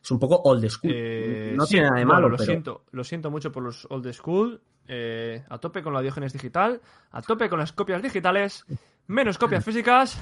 Es 0.03 0.11
un 0.11 0.19
poco 0.19 0.41
old 0.45 0.69
school. 0.69 0.93
eh, 0.95 1.55
no 1.57 1.65
sí, 1.67 1.75
tiene 1.75 1.87
nada 1.89 1.99
de 1.99 2.05
bueno, 2.05 2.15
malo, 2.15 2.29
lo 2.31 2.37
pero 2.37 2.47
siento, 2.47 2.85
lo 2.93 3.05
siento 3.05 3.31
mucho 3.31 3.51
por 3.53 3.63
los 3.63 3.87
old 3.91 4.11
school. 4.13 4.61
eh, 4.87 5.45
a 5.49 5.59
tope 5.59 5.83
con 5.83 5.93
la 5.93 6.01
Diógenes 6.01 6.33
digital, 6.33 6.81
a 7.11 7.21
tope 7.23 7.49
con 7.51 7.59
las 7.59 7.73
copias 7.73 8.01
digitales, 8.03 8.65
menos 9.07 9.37
copias 9.39 9.65
físicas 9.65 10.19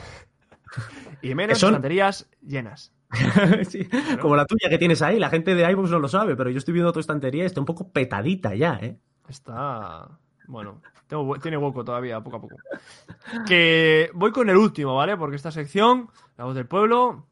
y 1.23 1.35
menos 1.35 1.59
son- 1.59 1.71
estanterías 1.71 2.29
llenas. 2.43 2.93
Sí, 3.69 3.89
Como 4.21 4.35
la 4.35 4.45
tuya 4.47 4.69
que 4.69 4.79
tienes 4.79 5.01
ahí, 5.03 5.21
la 5.21 5.31
gente 5.31 5.55
de 5.55 5.71
iVoox 5.71 5.91
no 5.91 6.01
lo 6.01 6.09
sabe, 6.09 6.35
pero 6.35 6.51
yo 6.51 6.59
estoy 6.59 6.75
viendo 6.75 6.93
tu 6.93 6.99
estantería 6.99 7.45
y 7.45 7.47
está 7.47 7.61
un 7.61 7.67
poco 7.67 7.93
petadita 7.93 8.55
ya, 8.57 8.79
¿eh? 8.83 8.99
Está. 9.29 10.09
Bueno, 10.49 10.83
tengo 11.07 11.37
tiene 11.39 11.57
hueco 11.57 11.85
todavía, 11.85 12.21
poco 12.21 12.37
a 12.37 12.41
poco. 12.41 12.57
Que 13.47 14.11
voy 14.15 14.33
con 14.33 14.49
el 14.51 14.57
último, 14.57 14.97
¿vale? 14.97 15.17
Porque 15.17 15.37
esta 15.37 15.51
sección, 15.53 16.09
La 16.37 16.45
voz 16.45 16.55
del 16.57 16.67
pueblo, 16.67 17.27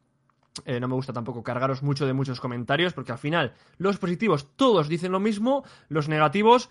eh, 0.63 0.79
no 0.79 0.87
me 0.87 0.95
gusta 0.95 1.11
tampoco 1.11 1.43
cargaros 1.43 1.83
mucho 1.83 2.05
de 2.05 2.13
muchos 2.13 2.39
comentarios, 2.39 2.93
porque 2.93 3.11
al 3.11 3.17
final 3.17 3.53
los 3.77 3.97
positivos 3.97 4.55
todos 4.55 4.87
dicen 4.87 5.11
lo 5.11 5.19
mismo, 5.19 5.65
los 5.89 6.07
negativos, 6.07 6.69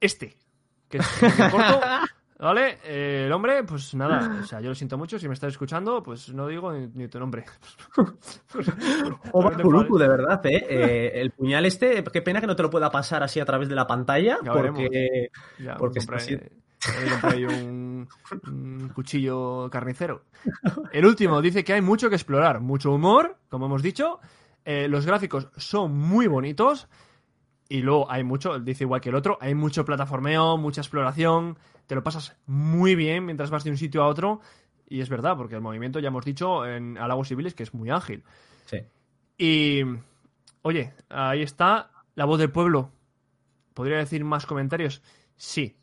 este, 0.00 0.36
que 0.88 0.98
es 0.98 1.22
el 1.22 1.50
corto. 1.50 1.80
¿Vale? 2.38 2.78
Eh, 2.84 3.24
el 3.26 3.32
hombre, 3.32 3.62
pues 3.62 3.94
nada, 3.94 4.40
o 4.42 4.44
sea, 4.44 4.60
yo 4.60 4.70
lo 4.70 4.74
siento 4.74 4.98
mucho, 4.98 5.16
si 5.16 5.28
me 5.28 5.34
estás 5.34 5.52
escuchando, 5.52 6.02
pues 6.02 6.34
no 6.34 6.48
digo 6.48 6.72
ni, 6.72 6.88
ni 6.88 7.06
tu 7.06 7.20
nombre. 7.20 7.44
O 9.30 9.42
No 9.42 9.50
te 9.50 9.56
Bakuluku, 9.58 9.96
enfades. 9.96 10.00
de 10.00 10.08
verdad, 10.08 10.46
¿eh? 10.46 10.66
Eh, 10.68 11.10
El 11.20 11.30
puñal 11.30 11.66
este, 11.66 12.02
qué 12.02 12.20
pena 12.20 12.40
que 12.40 12.48
no 12.48 12.56
te 12.56 12.64
lo 12.64 12.70
pueda 12.70 12.90
pasar 12.90 13.22
así 13.22 13.38
a 13.38 13.44
través 13.44 13.68
de 13.68 13.76
la 13.76 13.86
pantalla, 13.86 14.38
Ya 14.42 14.52
porque... 14.52 15.28
Ya, 15.58 15.76
Porque 15.76 16.00
me 16.00 16.06
compré, 16.06 16.16
está 16.16 16.16
así. 16.16 17.00
me 17.04 17.10
compré 17.12 17.30
ahí 17.30 17.44
un, 18.46 18.82
un 18.82 18.88
cuchillo 18.90 19.68
carnicero. 19.70 20.24
El 20.92 21.06
último 21.06 21.40
dice 21.40 21.64
que 21.64 21.72
hay 21.72 21.82
mucho 21.82 22.08
que 22.08 22.16
explorar, 22.16 22.60
mucho 22.60 22.92
humor, 22.92 23.38
como 23.48 23.66
hemos 23.66 23.82
dicho. 23.82 24.20
eh, 24.64 24.88
los 24.88 25.06
gráficos 25.06 25.48
son 25.56 25.96
muy 25.96 26.26
bonitos. 26.26 26.88
Y 27.68 27.80
luego 27.80 28.10
hay 28.10 28.22
mucho, 28.22 28.58
dice 28.58 28.84
igual 28.84 29.00
que 29.00 29.08
el 29.08 29.14
otro, 29.14 29.38
hay 29.40 29.54
mucho 29.54 29.84
plataformeo, 29.84 30.58
mucha 30.58 30.82
exploración. 30.82 31.56
Te 31.86 31.94
lo 31.94 32.02
pasas 32.02 32.36
muy 32.46 32.94
bien 32.94 33.24
mientras 33.24 33.50
vas 33.50 33.64
de 33.64 33.70
un 33.70 33.78
sitio 33.78 34.02
a 34.02 34.08
otro. 34.08 34.40
Y 34.86 35.00
es 35.00 35.08
verdad, 35.08 35.36
porque 35.38 35.54
el 35.54 35.62
movimiento, 35.62 35.98
ya 35.98 36.08
hemos 36.08 36.24
dicho 36.24 36.66
en 36.66 36.98
Halagos 36.98 37.28
Civiles, 37.28 37.54
que 37.54 37.62
es 37.62 37.72
muy 37.72 37.88
ágil. 37.88 38.24
Sí. 38.66 38.78
Y, 39.38 39.82
oye, 40.60 40.92
ahí 41.08 41.40
está 41.40 41.90
la 42.14 42.26
voz 42.26 42.38
del 42.38 42.50
pueblo. 42.50 42.90
¿Podría 43.72 43.96
decir 43.96 44.22
más 44.22 44.44
comentarios? 44.44 45.02
Sí. 45.36 45.74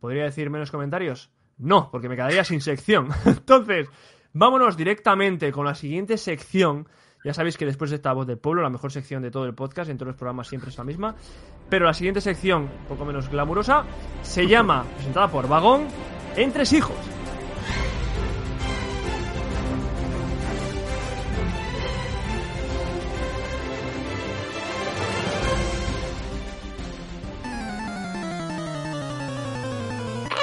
¿Podría 0.00 0.24
decir 0.24 0.50
menos 0.50 0.70
comentarios? 0.70 1.30
No, 1.58 1.90
porque 1.90 2.08
me 2.08 2.16
quedaría 2.16 2.44
sin 2.44 2.60
sección. 2.60 3.08
Entonces, 3.24 3.88
vámonos 4.32 4.76
directamente 4.76 5.52
con 5.52 5.66
la 5.66 5.74
siguiente 5.74 6.16
sección 6.16 6.86
Ya 7.24 7.34
sabéis 7.34 7.56
que 7.56 7.66
después 7.66 7.90
de 7.90 7.96
esta 7.96 8.12
voz 8.12 8.26
del 8.26 8.38
pueblo, 8.38 8.62
la 8.62 8.70
mejor 8.70 8.92
sección 8.92 9.22
de 9.22 9.30
todo 9.30 9.44
el 9.44 9.54
podcast, 9.54 9.90
en 9.90 9.98
todos 9.98 10.08
los 10.08 10.16
programas 10.16 10.48
siempre 10.48 10.70
es 10.70 10.78
la 10.78 10.84
misma. 10.84 11.16
Pero 11.68 11.86
la 11.86 11.94
siguiente 11.94 12.20
sección, 12.20 12.62
un 12.62 12.86
poco 12.88 13.04
menos 13.04 13.28
glamurosa, 13.28 13.84
se 14.22 14.46
llama, 14.46 14.84
presentada 14.94 15.28
por 15.28 15.48
Vagón, 15.48 15.88
Entre 16.36 16.62
hijos. 16.76 17.17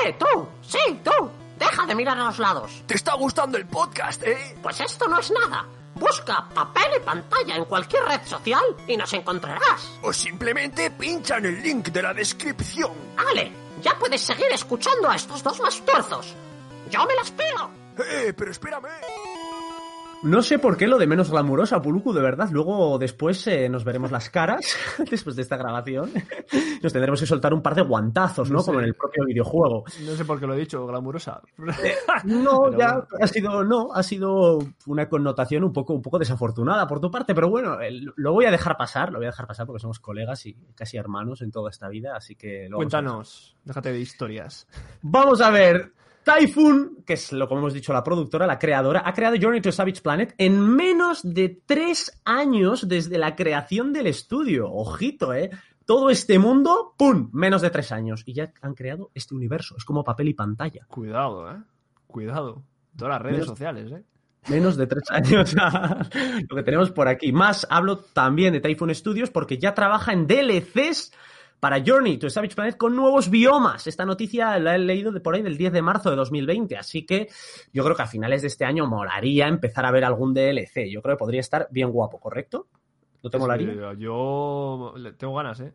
¡Eh, 0.06 0.16
tú! 0.20 0.48
¡Sí, 0.62 1.00
tú! 1.04 1.32
¡Deja 1.58 1.84
de 1.88 1.96
mirar 1.96 2.16
a 2.20 2.26
los 2.26 2.38
lados! 2.38 2.84
¿Te 2.86 2.94
está 2.94 3.16
gustando 3.16 3.58
el 3.58 3.66
podcast, 3.66 4.22
eh? 4.22 4.56
Pues 4.62 4.80
esto 4.80 5.08
no 5.08 5.18
es 5.18 5.32
nada. 5.32 5.66
Busca 5.96 6.48
papel 6.54 6.92
y 6.98 7.00
pantalla 7.00 7.56
en 7.56 7.66
cualquier 7.66 8.04
red 8.04 8.22
social 8.24 8.64
y 8.86 8.98
nos 8.98 9.12
encontrarás. 9.14 9.98
O 10.04 10.14
simplemente 10.14 10.92
pincha 10.92 11.38
en 11.38 11.48
el 11.48 11.64
link 11.64 11.88
de 11.88 12.04
la 12.04 12.14
descripción. 12.14 12.92
Vale, 13.16 13.52
ya 13.82 13.98
puedes 13.98 14.22
seguir 14.22 14.46
escuchando 14.52 15.10
a 15.10 15.16
estos 15.16 15.42
dos 15.42 15.60
mastuerzos. 15.60 16.36
Yo 16.92 17.04
me 17.08 17.16
las 17.16 17.32
pego. 17.32 17.72
Eh, 18.08 18.32
pero 18.38 18.52
espérame. 18.52 18.90
No 20.26 20.42
sé 20.42 20.60
por 20.60 20.76
qué 20.76 20.88
lo 20.88 20.98
de 20.98 21.08
menos 21.08 21.30
glamurosa, 21.30 21.82
Puluku, 21.82 22.12
de 22.12 22.22
verdad. 22.22 22.50
Luego 22.52 22.98
después 22.98 23.46
eh, 23.48 23.70
nos 23.70 23.84
veremos 23.84 24.12
las 24.12 24.30
caras, 24.30 24.76
después 25.10 25.36
de 25.36 25.44
esta 25.44 25.56
grabación. 25.56 26.12
Nos 26.82 26.92
tendremos 26.92 27.20
que 27.20 27.26
soltar 27.26 27.54
un 27.54 27.62
par 27.62 27.76
de 27.76 27.84
guantazos, 27.84 28.50
¿no? 28.50 28.58
No 28.58 28.62
sé. 28.62 28.66
Como 28.68 28.80
en 28.80 28.86
el 28.88 28.96
propio 28.96 29.24
videojuego. 29.26 29.84
No 30.06 30.12
sé 30.16 30.26
por 30.26 30.40
qué 30.40 30.48
lo 30.48 30.54
he 30.56 30.60
dicho, 30.60 30.86
glamurosa. 30.88 31.42
No, 32.24 32.62
Pero 32.72 32.78
ya 32.78 32.94
bueno. 32.94 33.08
ha 33.22 33.28
sido, 33.28 33.64
no, 33.64 33.94
ha 33.94 34.04
sido 34.04 34.60
una 34.88 35.08
connotación 35.08 35.64
un 35.64 35.72
poco, 35.74 35.94
un 35.94 36.02
poco 36.02 36.18
desafortunada 36.20 36.88
por 36.88 37.00
tu 37.00 37.12
parte, 37.12 37.36
pero 37.36 37.50
bueno, 37.50 37.80
el- 37.80 38.12
lo 38.16 38.34
voy 38.34 38.46
a 38.46 38.52
dejar 38.52 38.78
pasar, 38.78 39.12
lo 39.12 39.20
voy 39.20 39.28
a 39.28 39.30
dejar 39.30 39.48
pasar 39.48 39.66
porque 39.68 39.80
somos 39.82 40.00
colegas 40.00 40.46
y 40.46 40.56
casi 40.76 40.98
hermanos 40.98 41.42
en 41.42 41.52
toda 41.52 41.70
esta 41.70 41.88
vida, 41.88 42.16
así 42.16 42.36
que 42.36 42.68
lo. 42.70 42.78
Cuéntanos, 42.78 43.56
déjate 43.64 43.92
de 43.92 44.00
historias. 44.00 44.68
Vamos 45.02 45.40
a 45.42 45.52
ver. 45.52 45.94
Typhoon, 46.26 47.04
que 47.06 47.14
es 47.14 47.32
lo 47.32 47.48
como 47.48 47.62
hemos 47.62 47.74
dicho 47.74 47.94
la 47.94 48.04
productora, 48.04 48.48
la 48.48 48.58
creadora, 48.58 49.04
ha 49.06 49.14
creado 49.14 49.36
Journey 49.40 49.62
to 49.62 49.72
Savage 49.72 50.02
Planet 50.02 50.34
en 50.40 50.60
menos 50.60 51.22
de 51.24 51.62
tres 51.66 52.20
años 52.26 52.88
desde 52.88 53.20
la 53.20 53.36
creación 53.36 53.94
del 53.94 54.08
estudio. 54.08 54.70
Ojito, 54.72 55.34
¿eh? 55.36 55.52
Todo 55.86 56.10
este 56.10 56.40
mundo, 56.40 56.96
¡pum! 56.98 57.30
Menos 57.32 57.62
de 57.62 57.70
tres 57.70 57.92
años. 57.92 58.24
Y 58.26 58.34
ya 58.34 58.52
han 58.64 58.74
creado 58.74 59.12
este 59.14 59.36
universo. 59.36 59.76
Es 59.78 59.86
como 59.86 60.04
papel 60.04 60.30
y 60.30 60.34
pantalla. 60.34 60.84
Cuidado, 60.88 61.52
eh. 61.52 61.58
Cuidado. 62.08 62.64
Todas 62.98 63.14
las 63.14 63.22
redes 63.22 63.38
Menos- 63.42 63.48
sociales, 63.48 63.92
eh. 63.92 64.04
Menos 64.50 64.78
de 64.78 64.88
tres 64.88 65.04
años. 65.12 65.56
lo 66.50 66.56
que 66.56 66.64
tenemos 66.64 66.90
por 66.92 67.08
aquí. 67.08 67.32
Más 67.32 67.68
hablo 67.70 67.98
también 68.00 68.54
de 68.54 68.62
Typhoon 68.62 68.94
Studios 68.96 69.30
porque 69.30 69.60
ya 69.60 69.76
trabaja 69.76 70.12
en 70.12 70.26
DLCs 70.26 71.12
para 71.66 71.84
Journey 71.84 72.20
to 72.20 72.30
Savage 72.30 72.54
Planet 72.54 72.78
con 72.78 72.96
nuevos 72.96 73.28
biomas. 73.28 73.88
Esta 73.88 74.06
noticia 74.06 74.60
la 74.60 74.76
he 74.76 74.78
leído 74.78 75.12
de 75.12 75.20
por 75.20 75.34
ahí 75.34 75.42
del 75.42 75.58
10 75.58 75.74
de 75.74 75.82
marzo 75.82 76.12
de 76.12 76.16
2020, 76.16 76.78
así 76.78 77.08
que 77.08 77.28
yo 77.74 77.84
creo 77.84 77.96
que 77.96 78.04
a 78.04 78.06
finales 78.06 78.44
de 78.44 78.50
este 78.50 78.66
año 78.66 78.86
molaría 78.86 79.48
empezar 79.48 79.84
a 79.84 79.90
ver 79.90 80.06
algún 80.06 80.32
DLC. 80.32 80.88
Yo 80.92 81.02
creo 81.02 81.16
que 81.16 81.20
podría 81.22 81.40
estar 81.40 81.68
bien 81.72 81.90
guapo, 81.90 82.20
¿correcto? 82.20 82.68
¿No 83.24 83.32
te 83.32 83.40
molaría? 83.40 83.74
Sí, 83.74 83.80
Yo 83.98 84.94
tengo 85.18 85.34
ganas, 85.34 85.60
eh. 85.60 85.74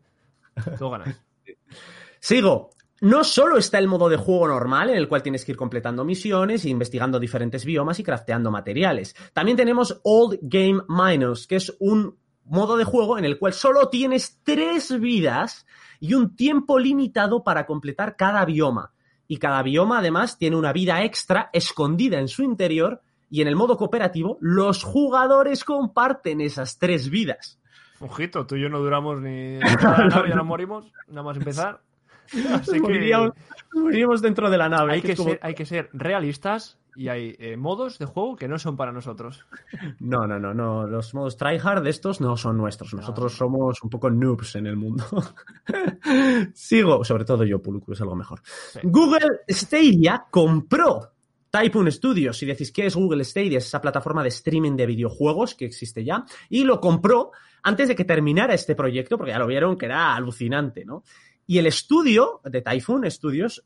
Tengo 0.77 0.91
ganas. 0.91 1.21
Sigo. 2.21 2.69
No 3.01 3.25
solo 3.25 3.57
está 3.57 3.77
el 3.77 3.89
modo 3.89 4.07
de 4.07 4.15
juego 4.15 4.47
normal, 4.47 4.91
en 4.91 4.95
el 4.95 5.09
cual 5.09 5.23
tienes 5.23 5.43
que 5.43 5.51
ir 5.51 5.57
completando 5.57 6.05
misiones, 6.05 6.63
investigando 6.63 7.19
diferentes 7.19 7.65
biomas 7.65 7.99
y 7.99 8.03
crafteando 8.03 8.49
materiales. 8.49 9.13
También 9.33 9.57
tenemos 9.57 9.99
Old 10.03 10.39
Game 10.41 10.83
Minus, 10.87 11.47
que 11.47 11.57
es 11.57 11.75
un 11.79 12.20
modo 12.45 12.77
de 12.77 12.83
juego 12.83 13.17
en 13.17 13.25
el 13.25 13.37
cual 13.39 13.53
solo 13.53 13.89
tienes 13.89 14.39
tres 14.43 14.99
vidas 14.99 15.65
y 15.99 16.13
un 16.15 16.35
tiempo 16.35 16.79
limitado 16.79 17.43
para 17.43 17.65
completar 17.65 18.15
cada 18.15 18.43
bioma. 18.45 18.91
Y 19.27 19.37
cada 19.37 19.61
bioma 19.63 19.99
además 19.99 20.37
tiene 20.37 20.57
una 20.57 20.73
vida 20.73 21.03
extra 21.03 21.49
escondida 21.53 22.19
en 22.19 22.27
su 22.27 22.43
interior 22.43 23.01
y 23.29 23.41
en 23.41 23.47
el 23.47 23.55
modo 23.55 23.77
cooperativo 23.77 24.37
los 24.41 24.83
jugadores 24.83 25.63
comparten 25.63 26.41
esas 26.41 26.77
tres 26.79 27.09
vidas. 27.09 27.57
Ojito, 27.99 28.45
tú 28.45 28.55
y 28.55 28.63
yo 28.63 28.69
no 28.69 28.79
duramos 28.79 29.21
ni 29.21 29.59
nada, 29.59 30.07
nada, 30.07 30.27
ya 30.27 30.35
nos 30.35 30.45
morimos, 30.45 30.91
nada 31.07 31.23
más 31.23 31.37
empezar. 31.37 31.79
Así 32.51 32.73
que 32.73 32.79
Moriríamos, 32.79 33.31
moriríamos 33.73 34.21
dentro 34.21 34.49
de 34.49 34.57
la 34.57 34.69
nave. 34.69 34.93
hay 34.93 35.01
que 35.01 35.07
que, 35.07 35.13
es 35.13 35.19
como- 35.19 35.29
ser, 35.31 35.39
hay 35.43 35.53
que 35.53 35.65
ser 35.65 35.89
realistas 35.93 36.77
y 36.95 37.07
hay 37.07 37.35
eh, 37.39 37.57
modos 37.57 37.97
de 37.99 38.05
juego 38.05 38.35
que 38.35 38.47
no 38.47 38.59
son 38.59 38.75
para 38.77 38.91
nosotros. 38.91 39.45
No, 39.99 40.27
no, 40.27 40.39
no, 40.39 40.53
no. 40.53 40.87
Los 40.87 41.13
modos 41.13 41.37
tryhard 41.37 41.83
de 41.83 41.89
estos 41.89 42.21
no 42.21 42.35
son 42.35 42.57
nuestros. 42.57 42.93
Nosotros 42.93 43.33
somos 43.33 43.81
un 43.83 43.89
poco 43.89 44.09
noobs 44.09 44.55
en 44.55 44.67
el 44.67 44.75
mundo. 44.75 45.05
Sigo, 46.53 47.03
sobre 47.03 47.23
todo 47.23 47.43
yo, 47.43 47.61
Puluku, 47.61 47.93
es 47.93 48.01
algo 48.01 48.15
mejor. 48.15 48.41
Google 48.83 49.41
Stadia 49.47 50.25
compró 50.29 51.13
Typhoon 51.49 51.91
Studios. 51.91 52.37
Si 52.37 52.45
decís 52.45 52.71
qué 52.71 52.87
es 52.87 52.95
Google 52.95 53.23
Stadia, 53.23 53.59
es 53.59 53.67
esa 53.67 53.81
plataforma 53.81 54.23
de 54.23 54.29
streaming 54.29 54.75
de 54.75 54.85
videojuegos 54.87 55.55
que 55.55 55.65
existe 55.65 56.03
ya. 56.03 56.25
Y 56.49 56.63
lo 56.63 56.79
compró 56.79 57.31
antes 57.63 57.87
de 57.87 57.95
que 57.95 58.05
terminara 58.05 58.53
este 58.53 58.75
proyecto, 58.75 59.17
porque 59.17 59.31
ya 59.31 59.39
lo 59.39 59.47
vieron 59.47 59.77
que 59.77 59.85
era 59.85 60.15
alucinante, 60.15 60.83
¿no? 60.83 61.03
Y 61.45 61.57
el 61.57 61.67
estudio 61.67 62.41
de 62.43 62.61
Typhoon 62.61 63.09
Studios 63.09 63.63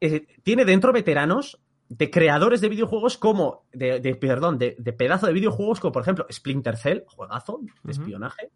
eh, 0.00 0.26
tiene 0.42 0.64
dentro 0.64 0.92
veteranos 0.92 1.60
de 1.98 2.10
creadores 2.10 2.60
de 2.60 2.68
videojuegos 2.68 3.18
como, 3.18 3.66
de, 3.72 4.00
de- 4.00 4.14
perdón, 4.14 4.58
de, 4.58 4.76
de 4.78 4.92
pedazo 4.92 5.26
de 5.26 5.32
videojuegos 5.32 5.78
como 5.80 5.92
por 5.92 6.02
ejemplo 6.02 6.26
Splinter 6.30 6.76
Cell, 6.76 7.02
juegazo 7.06 7.60
de 7.82 7.92
espionaje, 7.92 8.50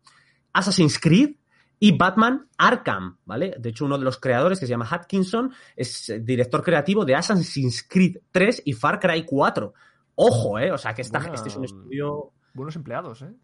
Assassin's 0.53 0.99
Creed 0.99 1.37
y 1.79 1.93
Batman 1.97 2.49
Arkham, 2.57 3.19
¿vale? 3.27 3.55
De 3.59 3.69
hecho, 3.69 3.85
uno 3.85 3.99
de 3.99 4.05
los 4.05 4.19
creadores 4.19 4.59
que 4.59 4.65
se 4.67 4.71
llama 4.71 4.89
Atkinson 4.91 5.53
es 5.77 6.09
eh, 6.09 6.21
director 6.21 6.63
creativo 6.63 7.05
de 7.05 7.15
Assassin's 7.15 7.83
Creed 7.87 8.17
3 8.31 8.63
y 8.65 8.73
Far 8.73 8.99
Cry 8.99 9.25
4. 9.27 9.75
Ojo, 10.15 10.59
¿eh? 10.59 10.73
O 10.73 10.79
sea, 10.79 10.95
que 10.95 11.03
esta, 11.03 11.19
este 11.35 11.49
es 11.51 11.57
un 11.57 11.65
estudio... 11.67 12.33
Buenos 12.55 12.75
empleados, 12.77 13.21
¿eh? 13.21 13.35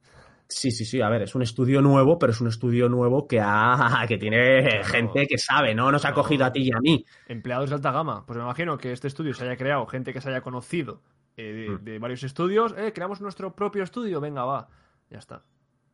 Sí, 0.55 0.71
sí, 0.71 0.85
sí, 0.85 1.01
a 1.01 1.09
ver, 1.09 1.23
es 1.23 1.35
un 1.35 1.43
estudio 1.43 1.81
nuevo, 1.81 2.19
pero 2.19 2.33
es 2.33 2.41
un 2.41 2.49
estudio 2.49 2.89
nuevo 2.89 3.27
que, 3.27 3.41
ha, 3.41 4.05
que 4.09 4.19
tiene 4.19 4.63
Claro. 4.69 4.85
gente 4.85 5.27
que 5.27 5.39
sabe, 5.39 5.75
¿no? 5.75 5.91
Nos 5.91 6.05
ha 6.05 6.13
cogido 6.13 6.45
a 6.45 6.53
ti 6.53 6.63
y 6.69 6.73
a 6.73 6.81
mí. 6.81 7.05
Empleados 7.27 7.71
de 7.71 7.77
alta 7.77 7.91
gama. 7.93 8.25
Pues 8.27 8.37
me 8.37 8.45
imagino 8.45 8.77
que 8.79 8.93
este 8.93 9.09
estudio 9.09 9.33
se 9.35 9.45
haya 9.45 9.57
creado, 9.57 9.87
gente 9.87 10.13
que 10.13 10.21
se 10.21 10.29
haya 10.29 10.41
conocido 10.43 11.01
eh, 11.37 11.53
de, 11.53 11.71
Mm. 11.71 11.85
de 11.85 11.99
varios 11.99 12.23
estudios. 12.25 12.75
Eh, 12.77 12.93
creamos 12.93 13.21
nuestro 13.21 13.55
propio 13.55 13.83
estudio, 13.83 14.21
venga, 14.21 14.45
va. 14.45 14.69
Ya 15.11 15.19
está. 15.19 15.43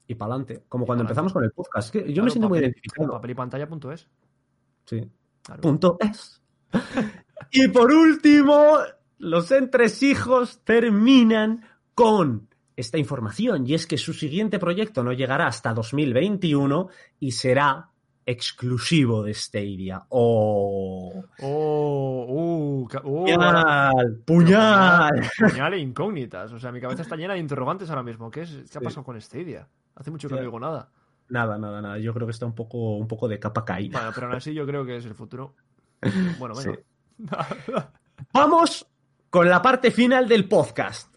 Y 0.06 0.14
para 0.16 0.32
adelante. 0.34 0.64
Como 0.68 0.84
cuando 0.86 1.04
pa'lante. 1.04 1.12
empezamos 1.12 1.32
con 1.32 1.44
el 1.44 1.50
podcast. 1.52 1.92
Que 1.92 2.00
yo 2.00 2.06
Claro, 2.06 2.24
me 2.24 2.30
siento 2.30 2.48
muy 2.48 2.58
papel- 2.58 2.64
identificado. 2.64 3.12
Papel 3.12 3.30
y 3.30 3.34
pantalla.es. 3.34 4.08
Sí. 4.86 5.08
Claro. 5.42 5.60
Punto 5.60 5.96
es. 6.00 6.42
y 7.52 7.68
por 7.68 7.92
último, 7.92 8.78
los 9.18 9.50
entresijos 9.52 10.60
terminan 10.64 11.64
con 11.94 12.47
esta 12.78 12.96
información. 12.98 13.66
Y 13.66 13.74
es 13.74 13.86
que 13.86 13.98
su 13.98 14.12
siguiente 14.12 14.58
proyecto 14.58 15.02
no 15.02 15.12
llegará 15.12 15.46
hasta 15.46 15.74
2021 15.74 16.88
y 17.20 17.32
será 17.32 17.88
exclusivo 18.24 19.22
de 19.22 19.32
Stadia. 19.34 20.04
¡Oh! 20.10 21.24
Oh, 21.40 22.24
uh, 22.28 22.82
uh, 22.82 22.88
¡Puñal! 23.02 24.22
¡Puñal! 24.24 25.30
Puñal 25.38 25.74
e 25.74 25.78
incógnitas. 25.78 26.52
O 26.52 26.58
sea, 26.58 26.70
mi 26.70 26.80
cabeza 26.80 27.02
está 27.02 27.16
llena 27.16 27.34
de 27.34 27.40
interrogantes 27.40 27.88
ahora 27.90 28.02
mismo. 28.02 28.30
¿Qué, 28.30 28.42
es, 28.42 28.50
qué 28.50 28.78
ha 28.78 28.80
Sí. 28.80 28.84
pasado 28.84 29.04
con 29.04 29.20
Stadia? 29.20 29.66
Hace 29.96 30.10
mucho 30.10 30.28
que 30.28 30.34
no 30.36 30.40
digo 30.42 30.60
nada. 30.60 30.90
Nada, 31.30 31.58
nada, 31.58 31.80
nada. 31.82 31.98
Yo 31.98 32.14
creo 32.14 32.26
que 32.26 32.32
está 32.32 32.46
un 32.46 32.54
poco, 32.54 32.96
un 32.96 33.08
poco 33.08 33.28
de 33.28 33.38
capa 33.38 33.64
caída. 33.64 33.98
Bueno, 33.98 34.12
pero 34.14 34.26
aún 34.28 34.36
así 34.36 34.54
yo 34.54 34.64
creo 34.66 34.84
que 34.84 34.96
es 34.96 35.04
el 35.04 35.14
futuro. 35.14 35.54
Bueno, 36.38 36.54
Sí. 36.54 36.68
venga. 37.18 37.92
Vamos 38.32 38.86
con 39.30 39.48
la 39.48 39.60
parte 39.60 39.90
final 39.90 40.28
del 40.28 40.46
podcast. 40.48 41.07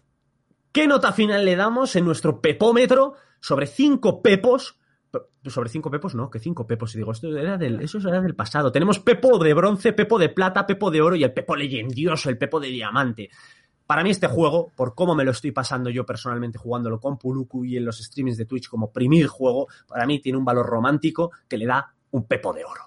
¿Qué 0.72 0.86
nota 0.86 1.12
final 1.12 1.44
le 1.44 1.56
damos 1.56 1.94
en 1.96 2.04
nuestro 2.04 2.40
pepómetro 2.40 3.14
sobre 3.40 3.66
cinco 3.66 4.22
pepos? 4.22 4.78
Pe- 5.10 5.20
Sobre 5.50 5.68
cinco 5.68 5.90
pepos, 5.90 6.14
no, 6.14 6.30
que 6.30 6.38
cinco 6.38 6.66
pepos. 6.66 6.94
Y 6.94 6.98
digo, 6.98 7.12
esto 7.12 7.28
era 7.36 7.58
del, 7.58 7.80
eso 7.82 7.98
era 7.98 8.20
del 8.20 8.34
pasado. 8.34 8.72
Tenemos 8.72 8.98
pepo 9.00 9.38
de 9.38 9.52
bronce, 9.54 9.92
pepo 9.92 10.18
de 10.18 10.30
plata, 10.30 10.66
pepo 10.66 10.90
de 10.90 11.02
oro 11.02 11.16
y 11.16 11.24
el 11.24 11.32
pepo 11.32 11.54
leyendioso, 11.56 12.30
el 12.30 12.38
pepo 12.38 12.58
de 12.60 12.68
diamante. 12.68 13.28
Para 13.86 14.02
mí 14.02 14.10
este 14.10 14.28
juego, 14.28 14.70
por 14.74 14.94
cómo 14.94 15.14
me 15.14 15.24
lo 15.24 15.32
estoy 15.32 15.50
pasando 15.50 15.90
yo 15.90 16.06
personalmente 16.06 16.56
jugándolo 16.58 16.98
con 17.00 17.18
Puluku 17.18 17.64
y 17.64 17.76
en 17.76 17.84
los 17.84 17.98
streamings 17.98 18.38
de 18.38 18.46
Twitch 18.46 18.68
como 18.68 18.90
primer 18.92 19.26
juego, 19.26 19.66
para 19.86 20.06
mí 20.06 20.20
tiene 20.20 20.38
un 20.38 20.44
valor 20.44 20.64
romántico 20.66 21.32
que 21.48 21.58
le 21.58 21.66
da 21.66 21.92
un 22.12 22.24
pepo 22.26 22.54
de 22.54 22.64
oro. 22.64 22.82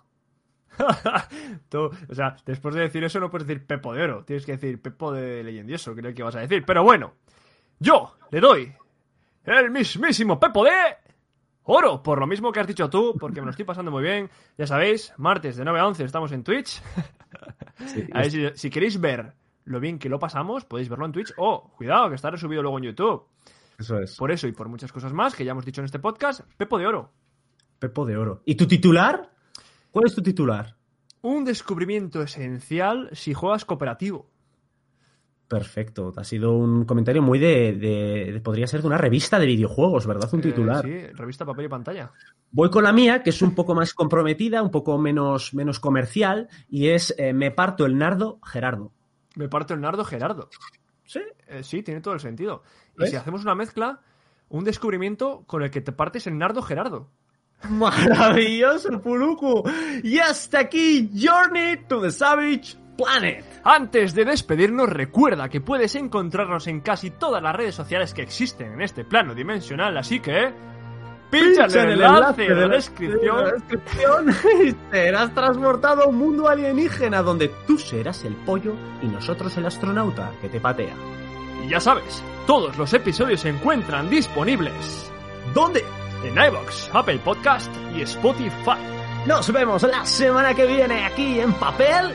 O 2.10 2.16
sea, 2.16 2.36
después 2.46 2.76
de 2.76 2.82
decir 2.82 3.04
eso 3.04 3.20
no 3.20 3.30
puedes 3.30 3.48
decir 3.48 3.66
Pepo 3.66 3.94
de 3.94 4.04
Oro. 4.04 4.24
Tienes 4.26 4.46
que 4.46 4.54
decir 4.54 4.82
Pepo 4.82 5.12
de 5.12 5.44
Leyendioso, 5.44 5.94
creo 5.96 6.14
que 6.14 6.24
vas 6.24 6.36
a 6.36 6.40
decir. 6.42 6.64
Pero 6.66 6.84
bueno, 6.84 7.14
yo 7.80 8.16
le 8.32 8.40
doy 8.40 8.74
el 9.44 9.72
mismísimo 9.72 10.40
Pepo 10.40 10.64
de 10.64 10.72
Oro. 11.64 12.02
Por 12.02 12.20
lo 12.20 12.28
mismo 12.28 12.52
que 12.52 12.60
has 12.60 12.68
dicho 12.68 12.90
tú, 12.90 13.16
porque 13.20 13.42
me 13.42 13.46
lo 13.46 13.52
estoy 13.52 13.66
pasando 13.66 13.92
muy 13.92 14.04
bien. 14.04 14.30
Ya 14.58 14.68
sabéis, 14.68 15.14
martes 15.18 15.56
de 15.56 15.64
9 15.64 15.80
a 15.80 15.88
11 15.88 16.04
estamos 16.04 16.32
en 16.32 16.44
Twitch. 16.44 16.82
A 18.14 18.20
ver, 18.20 18.32
si, 18.32 18.50
si 18.56 18.70
queréis 18.70 19.00
ver 19.00 19.34
lo 19.66 19.80
bien 19.80 20.00
que 20.00 20.10
lo 20.10 20.20
pasamos, 20.20 20.66
podéis 20.66 20.90
verlo 20.90 21.06
en 21.06 21.12
Twitch. 21.12 21.34
O, 21.38 21.72
cuidado, 21.76 22.10
que 22.10 22.16
está 22.16 22.32
resubido 22.32 22.62
luego 22.62 22.78
en 22.78 22.86
YouTube. 22.86 23.26
Eso 23.78 24.00
es. 24.00 24.16
Por 24.16 24.32
eso 24.32 24.48
y 24.48 24.54
por 24.54 24.70
muchas 24.70 24.92
cosas 24.92 25.12
más 25.14 25.36
que 25.36 25.44
ya 25.44 25.52
hemos 25.52 25.66
dicho 25.66 25.82
en 25.82 25.86
este 25.86 26.00
podcast, 26.00 26.42
Pepo 26.58 26.78
de 26.78 26.88
Oro. 26.88 27.12
Pepo 27.80 28.06
de 28.06 28.16
oro. 28.16 28.42
¿Y 28.46 28.56
tu 28.56 28.68
titular? 28.68 29.32
¿Cuál 29.92 30.06
es 30.06 30.16
tu 30.16 30.22
titular? 30.22 30.76
Un 31.22 31.44
descubrimiento 31.44 32.22
esencial 32.22 33.10
si 33.14 33.34
juegas 33.34 33.66
cooperativo. 33.66 34.30
Perfecto. 35.58 36.12
Ha 36.18 36.24
sido 36.24 36.54
un 36.54 36.86
comentario 36.86 37.22
muy 37.22 37.40
de, 37.40 37.74
de- 37.74 38.32
de- 38.34 38.42
Podría 38.42 38.68
ser 38.68 38.82
de 38.82 38.88
una 38.88 38.98
revista 38.98 39.40
de 39.40 39.46
videojuegos, 39.46 40.06
¿verdad? 40.06 40.30
Un 40.34 40.40
Eh, 40.40 40.44
titular. 40.44 40.84
sí, 40.86 41.08
revista 41.14 41.46
papel 41.46 41.66
y 41.66 41.70
pantalla. 41.70 42.12
Voy 42.52 42.70
con 42.70 42.84
la 42.84 42.92
mía, 42.94 43.24
que 43.24 43.30
es 43.30 43.42
un 43.42 43.56
poco 43.56 43.74
más 43.76 43.94
comprometida, 43.94 44.62
un 44.62 44.72
poco 44.72 44.98
menos, 44.98 45.54
menos 45.54 45.80
comercial, 45.80 46.48
y 46.70 46.88
es 46.90 47.14
eh, 47.18 47.34
Me 47.34 47.52
parto 47.52 47.86
el 47.86 47.98
nardo, 47.98 48.40
Gerardo. 48.44 48.92
Me 49.36 49.48
parto 49.50 49.74
el 49.74 49.82
nardo 49.82 50.04
Gerardo. 50.06 50.50
Sí. 51.06 51.20
Eh, 51.48 51.64
sí, 51.64 51.84
tiene 51.84 52.02
todo 52.02 52.14
el 52.14 52.20
sentido. 52.20 52.64
Y 52.98 53.08
si 53.08 53.16
hacemos 53.16 53.44
una 53.44 53.56
mezcla, 53.56 54.00
un 54.50 54.64
descubrimiento 54.64 55.44
con 55.48 55.64
el 55.64 55.70
que 55.72 55.82
te 55.82 55.92
partes 55.92 56.28
el 56.28 56.38
nardo 56.38 56.62
Gerardo. 56.62 57.10
Maravilloso, 57.70 59.02
Puluku. 59.02 59.64
Y 60.04 60.20
hasta 60.20 60.60
aquí, 60.60 61.10
Journey 61.14 61.78
to 61.88 62.02
the 62.02 62.12
Savage 62.12 62.76
Planet. 62.98 63.62
Antes 63.64 64.14
de 64.14 64.26
despedirnos, 64.26 64.90
recuerda 64.90 65.50
que 65.50 65.62
puedes 65.62 65.96
encontrarnos 65.96 66.68
en 66.68 66.82
casi 66.82 67.12
todas 67.12 67.42
las 67.42 67.56
redes 67.56 67.76
sociales 67.76 68.14
que 68.14 68.22
existen 68.22 68.74
en 68.74 68.82
este 68.82 69.04
plano 69.06 69.34
dimensional, 69.34 69.98
así 69.98 70.20
que... 70.20 70.54
Pincha 71.30 71.66
en 71.66 71.90
el 71.90 72.02
enlace 72.02 72.44
de 72.44 72.56
la 72.56 72.68
descripción 72.68 73.38
de 73.38 73.44
la 73.44 73.52
descripción 73.54 74.30
y 74.64 74.76
serás 74.92 75.34
transportado 75.34 76.04
a 76.04 76.08
un 76.08 76.18
mundo 76.18 76.48
alienígena 76.48 77.24
donde 77.24 77.50
tú 77.66 77.80
serás 77.80 78.24
el 78.26 78.36
pollo 78.36 78.76
y 79.02 79.08
nosotros 79.08 79.58
el 79.58 79.66
astronauta 79.66 80.32
que 80.40 80.50
te 80.50 80.62
patea. 80.62 80.94
y 81.64 81.68
ya 81.68 81.80
sabes, 81.80 82.24
todos 82.46 82.78
los 82.78 82.94
episodios 82.94 83.42
se 83.42 83.50
encuentran 83.50 84.08
disponibles 84.10 85.12
¿Dónde? 85.54 85.84
en 86.24 86.34
iVoox, 86.34 86.90
Apple 86.94 87.20
Podcast 87.24 87.72
y 87.96 88.02
Spotify. 88.02 88.78
Nos 89.26 89.52
vemos 89.52 89.84
la 89.84 90.06
semana 90.06 90.54
que 90.54 90.66
viene 90.66 91.06
aquí 91.06 91.40
en 91.40 91.54
papel 91.54 92.14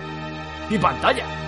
y 0.70 0.78
pantalla. 0.78 1.39